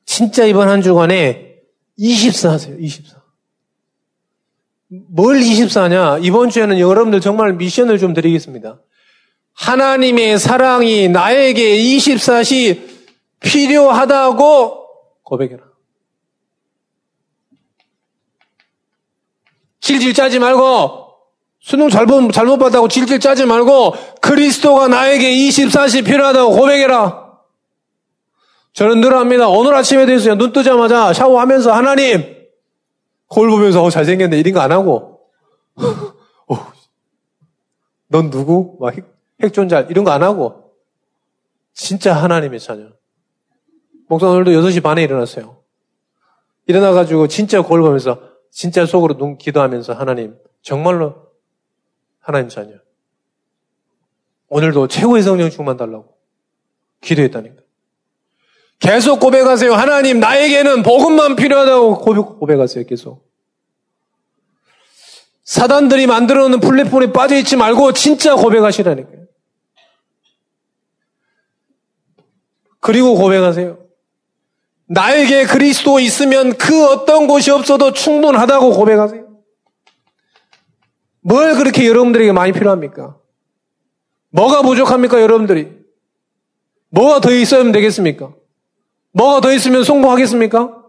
진짜 0.04 0.44
이번 0.44 0.68
한 0.68 0.82
주간에 0.82 1.56
24 1.96 2.52
하세요, 2.52 2.76
24. 2.78 3.22
뭘 4.88 5.40
24냐? 5.40 6.24
이번 6.24 6.50
주에는 6.50 6.78
여러분들 6.78 7.20
정말 7.20 7.54
미션을 7.54 7.98
좀 7.98 8.14
드리겠습니다. 8.14 8.80
하나님의 9.52 10.38
사랑이 10.38 11.08
나에게 11.08 11.76
24시 11.78 12.86
필요하다고 13.40 14.86
고백해라. 15.22 15.64
질질 19.80 20.14
짜지 20.14 20.38
말고, 20.38 21.05
수능 21.66 21.88
잘못, 21.90 22.30
잘못 22.30 22.58
봤다고 22.58 22.86
질질 22.86 23.18
짜지 23.18 23.44
말고, 23.44 23.92
그리스도가 24.20 24.86
나에게 24.86 25.34
24시 25.34 26.04
필요하다고 26.04 26.52
고백해라. 26.52 27.40
저는 28.72 29.00
늘 29.00 29.16
합니다. 29.16 29.48
오늘 29.48 29.74
아침에 29.74 30.06
됐어요. 30.06 30.36
눈 30.36 30.52
뜨자마자 30.52 31.12
샤워하면서 31.12 31.72
하나님 31.72 32.36
거울 33.26 33.50
보면서 33.50 33.82
어, 33.82 33.90
잘생겼네 33.90 34.38
이런 34.38 34.54
거 34.54 34.60
안 34.60 34.70
하고 34.70 35.22
어, 36.46 36.72
넌 38.06 38.30
누구? 38.30 38.76
막 38.78 38.94
핵존자 39.42 39.80
이런 39.80 40.04
거 40.04 40.12
안 40.12 40.22
하고 40.22 40.70
진짜 41.72 42.12
하나님의 42.14 42.60
자녀. 42.60 42.90
목사 44.08 44.28
오늘도 44.28 44.52
6시 44.52 44.84
반에 44.84 45.02
일어났어요. 45.02 45.56
일어나가지고 46.66 47.26
진짜 47.26 47.60
거울 47.62 47.80
보면서 47.80 48.20
진짜 48.52 48.86
속으로 48.86 49.16
눈 49.16 49.36
기도하면서 49.36 49.94
하나님 49.94 50.36
정말로 50.62 51.25
하나님 52.26 52.48
자녀. 52.48 52.72
오늘도 54.48 54.88
최고의 54.88 55.22
성령 55.22 55.48
충만 55.48 55.76
달라고 55.76 56.18
기도했다니까. 57.00 57.62
계속 58.80 59.20
고백하세요. 59.20 59.72
하나님 59.72 60.18
나에게는 60.18 60.82
복음만 60.82 61.36
필요하다고 61.36 61.98
고백, 61.98 62.22
고백하세요. 62.40 62.84
계속. 62.86 63.24
사단들이 65.44 66.08
만들어 66.08 66.48
놓은 66.48 66.58
플랫폼에 66.58 67.12
빠져 67.12 67.36
있지 67.36 67.54
말고 67.54 67.92
진짜 67.92 68.34
고백하시라니까요. 68.34 69.26
그리고 72.80 73.14
고백하세요. 73.14 73.78
나에게 74.86 75.44
그리스도 75.44 76.00
있으면 76.00 76.58
그 76.58 76.86
어떤 76.88 77.28
곳이 77.28 77.52
없어도 77.52 77.92
충분하다고 77.92 78.72
고백하세요. 78.72 79.25
뭘 81.26 81.56
그렇게 81.56 81.88
여러분들에게 81.88 82.30
많이 82.30 82.52
필요합니까? 82.52 83.18
뭐가 84.30 84.62
부족합니까, 84.62 85.20
여러분들이? 85.20 85.76
뭐가 86.90 87.20
더 87.20 87.32
있어야 87.32 87.72
되겠습니까? 87.72 88.32
뭐가 89.10 89.40
더 89.40 89.52
있으면 89.52 89.82
성공하겠습니까? 89.82 90.84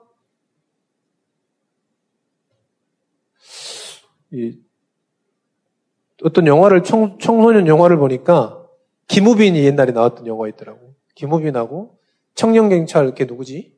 어떤 6.22 6.46
영화를, 6.46 6.84
청, 6.84 7.18
청소년 7.18 7.66
영화를 7.66 7.98
보니까 7.98 8.64
김우빈이 9.08 9.58
옛날에 9.64 9.92
나왔던 9.92 10.28
영화 10.28 10.48
있더라고. 10.50 10.94
김우빈하고 11.16 11.98
청년경찰, 12.36 13.16
걔 13.16 13.26
누구지? 13.26 13.76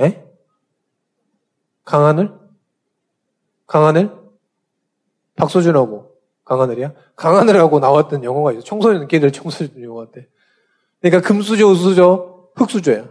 에? 0.00 0.24
강하늘? 1.84 2.32
강하늘? 3.66 4.23
박소준하고 5.36 6.12
강하늘이야? 6.44 6.92
강하늘하고 7.16 7.80
나왔던 7.80 8.24
영화가 8.24 8.52
있어. 8.52 8.62
청소년, 8.62 9.08
걔들 9.08 9.32
청소년 9.32 9.82
영화 9.82 10.06
때. 10.10 10.28
그러니까 11.00 11.26
금수저, 11.26 11.66
우수저, 11.66 12.50
흑수저야. 12.54 13.08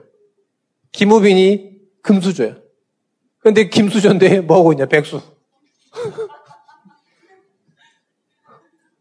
김우빈이 0.91 1.82
금수저야. 2.01 2.57
근데 3.39 3.69
김수저인데 3.69 4.41
뭐 4.41 4.57
하고 4.57 4.71
있냐? 4.74 4.86
백수. 4.86 5.21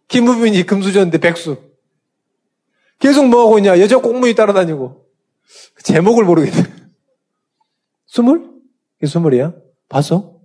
김우빈이 0.09 0.65
금수저인데 0.65 1.19
백수. 1.19 1.73
계속 2.99 3.29
뭐 3.29 3.43
하고 3.43 3.59
있냐? 3.59 3.79
여자 3.81 3.99
공무이 3.99 4.35
따라다니고. 4.35 5.07
그 5.75 5.83
제목을 5.83 6.25
모르겠네. 6.25 6.57
스물? 8.07 8.51
이게 8.99 9.07
스물이야? 9.07 9.55
봤어? 9.89 10.41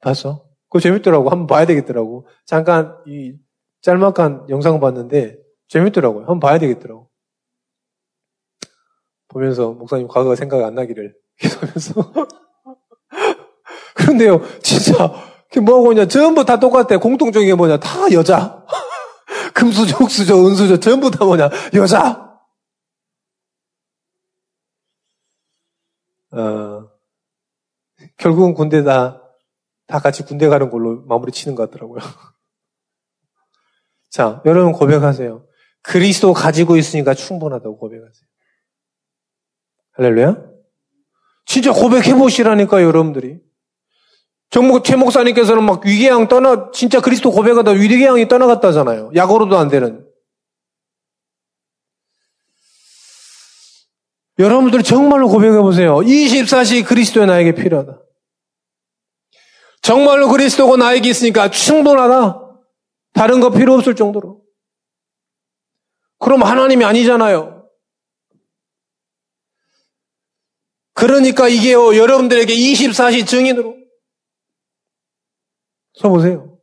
봤어? 0.00 0.49
그거 0.70 0.80
재밌더라고. 0.80 1.28
한번 1.30 1.46
봐야 1.48 1.66
되겠더라고. 1.66 2.26
잠깐 2.46 2.96
이 3.06 3.34
짤막한 3.82 4.46
영상 4.48 4.78
봤는데 4.78 5.36
재밌더라고요. 5.68 6.20
한번 6.20 6.40
봐야 6.40 6.58
되겠더라고. 6.58 7.10
보면서 9.28 9.72
목사님 9.72 10.08
과거가 10.08 10.36
생각이 10.36 10.62
안 10.62 10.74
나기를 10.74 11.14
기도하면서 11.38 12.12
그런데요, 13.94 14.40
진짜 14.62 15.12
뭐하고 15.58 15.92
있냐? 15.92 16.06
전부 16.06 16.44
다 16.44 16.60
똑같아. 16.60 16.98
공통적인 16.98 17.48
게 17.48 17.54
뭐냐? 17.54 17.78
다 17.80 18.10
여자. 18.12 18.64
금수저, 19.54 19.96
옥수저, 20.04 20.46
은수저 20.46 20.78
전부 20.78 21.10
다 21.10 21.24
뭐냐? 21.24 21.50
여자. 21.74 22.30
어, 26.32 26.88
결국은 28.16 28.54
군대 28.54 28.84
다, 28.84 29.19
다 29.90 29.98
같이 29.98 30.22
군대 30.22 30.46
가는 30.46 30.70
걸로 30.70 31.02
마무리 31.06 31.32
치는 31.32 31.56
것 31.56 31.68
같더라고요. 31.68 32.00
자, 34.08 34.40
여러분 34.46 34.72
고백하세요. 34.72 35.44
그리스도 35.82 36.32
가지고 36.32 36.76
있으니까 36.76 37.14
충분하다고 37.14 37.76
고백하세요. 37.76 38.28
할렐루야? 39.92 40.44
진짜 41.44 41.72
고백해 41.72 42.14
보시라니까 42.14 42.82
여러분들이. 42.82 43.40
정목 44.50 44.84
최 44.84 44.94
목사님께서는 44.94 45.64
막 45.64 45.84
위계양 45.84 46.28
떠나 46.28 46.70
진짜 46.72 47.00
그리스도 47.00 47.32
고백하다 47.32 47.72
위계양이 47.72 48.28
떠나갔다잖아요. 48.28 49.10
약으로도 49.16 49.58
안 49.58 49.68
되는. 49.68 50.06
여러분들 54.38 54.84
정말로 54.84 55.28
고백해 55.28 55.60
보세요. 55.60 55.96
24시 55.96 56.86
그리스도의 56.86 57.26
나에게 57.26 57.54
필요하다. 57.54 58.00
정말로 59.82 60.28
그리스도가 60.28 60.76
나에게 60.76 61.08
있으니까 61.08 61.50
충분하다. 61.50 62.58
다른 63.14 63.40
거 63.40 63.50
필요 63.50 63.74
없을 63.74 63.94
정도로. 63.94 64.42
그럼 66.18 66.42
하나님이 66.42 66.84
아니잖아요. 66.84 67.68
그러니까 70.92 71.48
이게요, 71.48 71.96
여러분들에게 71.96 72.54
24시 72.54 73.26
증인으로 73.26 73.74
써보세요. 75.94 76.58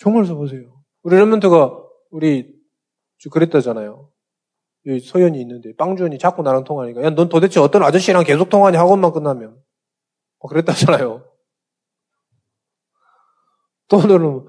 정말 0.00 0.26
써보세요. 0.26 0.82
우리 1.02 1.16
레몬트가 1.16 1.70
우리 2.10 2.52
그랬다잖아요. 3.30 4.10
여기 4.86 5.00
서연이 5.00 5.40
있는데 5.40 5.74
빵주연이 5.76 6.18
자꾸 6.18 6.42
나랑 6.42 6.64
통화하니까 6.64 7.02
야 7.02 7.10
넌 7.10 7.28
도대체 7.28 7.60
어떤 7.60 7.82
아저씨랑 7.82 8.24
계속 8.24 8.48
통화하니 8.48 8.76
학원만 8.76 9.12
끝나면 9.12 9.50
뭐 9.50 9.62
그랬다잖아요. 10.46 11.28
또 13.88 14.06
너는 14.06 14.46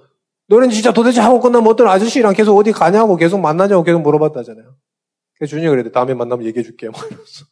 너는 0.48 0.70
진짜 0.70 0.92
도대체 0.92 1.22
학원 1.22 1.42
끝나면 1.42 1.72
어떤 1.72 1.88
아저씨랑 1.88 2.34
계속 2.34 2.58
어디 2.58 2.72
가냐고 2.72 3.16
계속 3.16 3.40
만나냐고 3.40 3.84
계속 3.84 4.02
물어봤다잖아요. 4.02 4.78
그래서 5.36 5.50
준이가 5.52 5.70
그랬대 5.70 5.92
다음에 5.92 6.14
만나면 6.14 6.46
얘기해 6.46 6.64
줄게 6.64 6.90
뭐 6.90 7.00
이러면서 7.02 7.46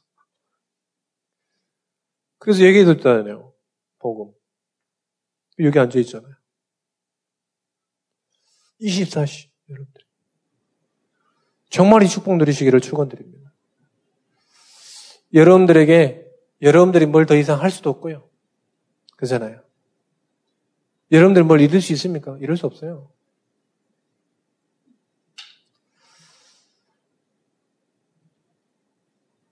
그래서 2.38 2.64
얘기해 2.64 2.86
줬잖아요. 2.86 3.54
복음. 4.00 4.34
여기 5.60 5.80
앉아 5.80 5.98
있잖아요. 6.00 6.36
24시 8.82 9.50
여러분들. 9.70 10.02
정말 11.70 12.04
이 12.04 12.08
축복 12.08 12.38
누리시기를 12.38 12.80
축원드립니다. 12.80 13.54
여러분들에게 15.34 16.27
여러분들이 16.62 17.06
뭘 17.06 17.26
더 17.26 17.36
이상 17.36 17.62
할 17.62 17.70
수도 17.72 17.90
없고요. 17.90 18.28
그잖아요. 19.18 19.62
여러분들 21.12 21.44
뭘 21.44 21.62
잃을 21.62 21.82
수 21.82 21.94
있습니까? 21.94 22.38
잃을 22.40 22.58
수 22.58 22.66
없어요. 22.66 23.10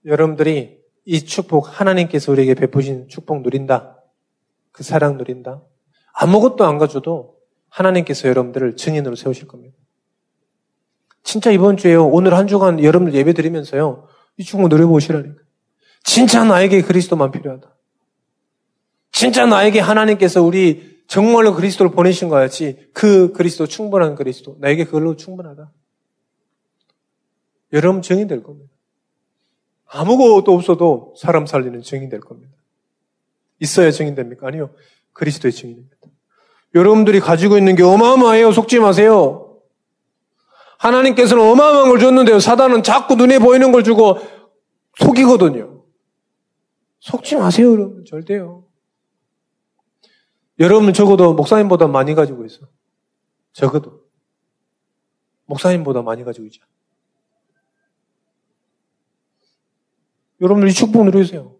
여러분들이 0.04 0.78
이 1.04 1.24
축복 1.24 1.80
하나님께서 1.80 2.32
우리에게 2.32 2.54
베푸신 2.54 3.08
축복 3.08 3.42
누린다. 3.42 4.02
그 4.72 4.82
사랑 4.82 5.16
누린다. 5.16 5.62
아무것도 6.12 6.64
안 6.64 6.78
가져도 6.78 7.36
하나님께서 7.68 8.28
여러분들을 8.28 8.76
증인으로 8.76 9.16
세우실 9.16 9.46
겁니다. 9.48 9.76
진짜 11.22 11.50
이번 11.50 11.76
주에요. 11.76 12.06
오늘 12.06 12.34
한 12.34 12.46
주간 12.46 12.82
여러분들 12.82 13.14
예배 13.18 13.32
드리면서요. 13.32 14.06
이 14.36 14.44
축복 14.44 14.68
누려보시라니까. 14.68 15.45
진짜 16.06 16.44
나에게 16.44 16.82
그리스도만 16.82 17.32
필요하다. 17.32 17.68
진짜 19.10 19.44
나에게 19.44 19.80
하나님께서 19.80 20.40
우리 20.40 21.02
정말로 21.08 21.52
그리스도를 21.52 21.90
보내신 21.90 22.28
것 22.28 22.36
같이 22.36 22.88
그 22.92 23.32
그리스도 23.32 23.66
충분한 23.66 24.14
그리스도 24.14 24.56
나에게 24.60 24.84
그걸로 24.84 25.16
충분하다. 25.16 25.70
여러분 27.72 28.02
증인 28.02 28.28
될 28.28 28.44
겁니다. 28.44 28.72
아무것도 29.86 30.54
없어도 30.54 31.14
사람 31.18 31.44
살리는 31.44 31.82
증인 31.82 32.08
될 32.08 32.20
겁니다. 32.20 32.54
있어야 33.58 33.90
증인 33.90 34.14
됩니까? 34.14 34.46
아니요. 34.46 34.70
그리스도의 35.12 35.52
증인입니다. 35.52 35.96
여러분들이 36.76 37.18
가지고 37.18 37.58
있는 37.58 37.74
게 37.74 37.82
어마어마해요. 37.82 38.52
속지 38.52 38.78
마세요. 38.78 39.58
하나님께서는 40.78 41.42
어마어마한 41.42 41.88
걸 41.88 41.98
줬는데요. 41.98 42.38
사단은 42.38 42.84
자꾸 42.84 43.16
눈에 43.16 43.40
보이는 43.40 43.72
걸 43.72 43.82
주고 43.82 44.18
속이거든요. 44.98 45.75
속지 47.06 47.36
마세요, 47.36 47.70
여러분. 47.70 48.04
절대요. 48.04 48.64
여러분 50.58 50.92
적어도 50.92 51.34
목사님보다 51.34 51.86
많이 51.86 52.16
가지고 52.16 52.44
있어. 52.44 52.66
적어도. 53.52 54.02
목사님보다 55.44 56.02
많이 56.02 56.24
가지고 56.24 56.46
있죠. 56.46 56.64
여러분들 60.40 60.68
이 60.68 60.72
축복 60.72 61.04
누리세요. 61.04 61.56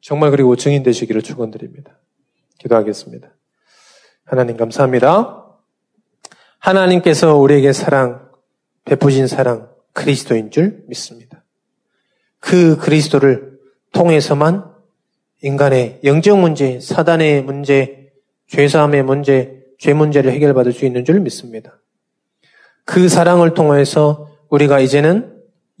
정말 0.00 0.32
그리고 0.32 0.56
증인 0.56 0.82
되시기를 0.82 1.22
축원드립니다. 1.22 2.00
기도하겠습니다. 2.58 3.32
하나님 4.24 4.56
감사합니다. 4.56 5.56
하나님께서 6.58 7.36
우리에게 7.36 7.72
사랑, 7.72 8.32
베푸신 8.86 9.28
사랑, 9.28 9.72
그리스도인 9.92 10.50
줄 10.50 10.82
믿습니다. 10.88 11.44
그 12.40 12.76
그리스도를 12.76 13.53
통해서만 13.94 14.64
인간의 15.42 16.00
영적 16.04 16.38
문제, 16.38 16.80
사단의 16.80 17.42
문제, 17.42 18.10
죄사함의 18.48 19.02
문제, 19.04 19.62
죄 19.78 19.92
문제를 19.92 20.32
해결받을 20.32 20.72
수 20.72 20.84
있는 20.84 21.04
줄 21.04 21.20
믿습니다. 21.20 21.80
그 22.84 23.08
사랑을 23.08 23.54
통해서 23.54 24.28
우리가 24.50 24.80
이제는 24.80 25.32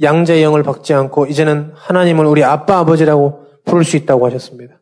양자의 0.02 0.42
영을 0.42 0.62
받지 0.62 0.92
않고 0.94 1.26
이제는 1.26 1.72
하나님을 1.74 2.26
우리 2.26 2.42
아빠 2.42 2.78
아버지라고 2.78 3.44
부를 3.64 3.84
수 3.84 3.96
있다고 3.96 4.26
하셨습니다. 4.26 4.80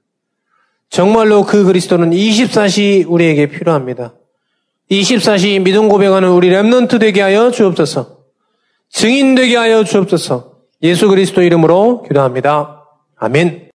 정말로 0.89 1.45
그 1.45 1.65
그리스도는 1.65 2.11
24시 2.11 3.07
우리에게 3.09 3.47
필요합니다. 3.47 4.15
24시 4.91 5.63
믿음 5.63 5.89
고백하는 5.89 6.31
우리 6.31 6.51
remnant 6.51 7.01
되게 7.01 7.23
하여 7.23 7.51
주옵소서. 7.51 8.19
증인 8.91 9.35
되게 9.35 9.57
하여 9.57 9.85
주옵소서. 9.85 10.53
예수 10.83 11.09
그리스도 11.09 11.43
이름으로 11.43 12.03
기도합니다. 12.03 12.82
아멘. 13.23 13.71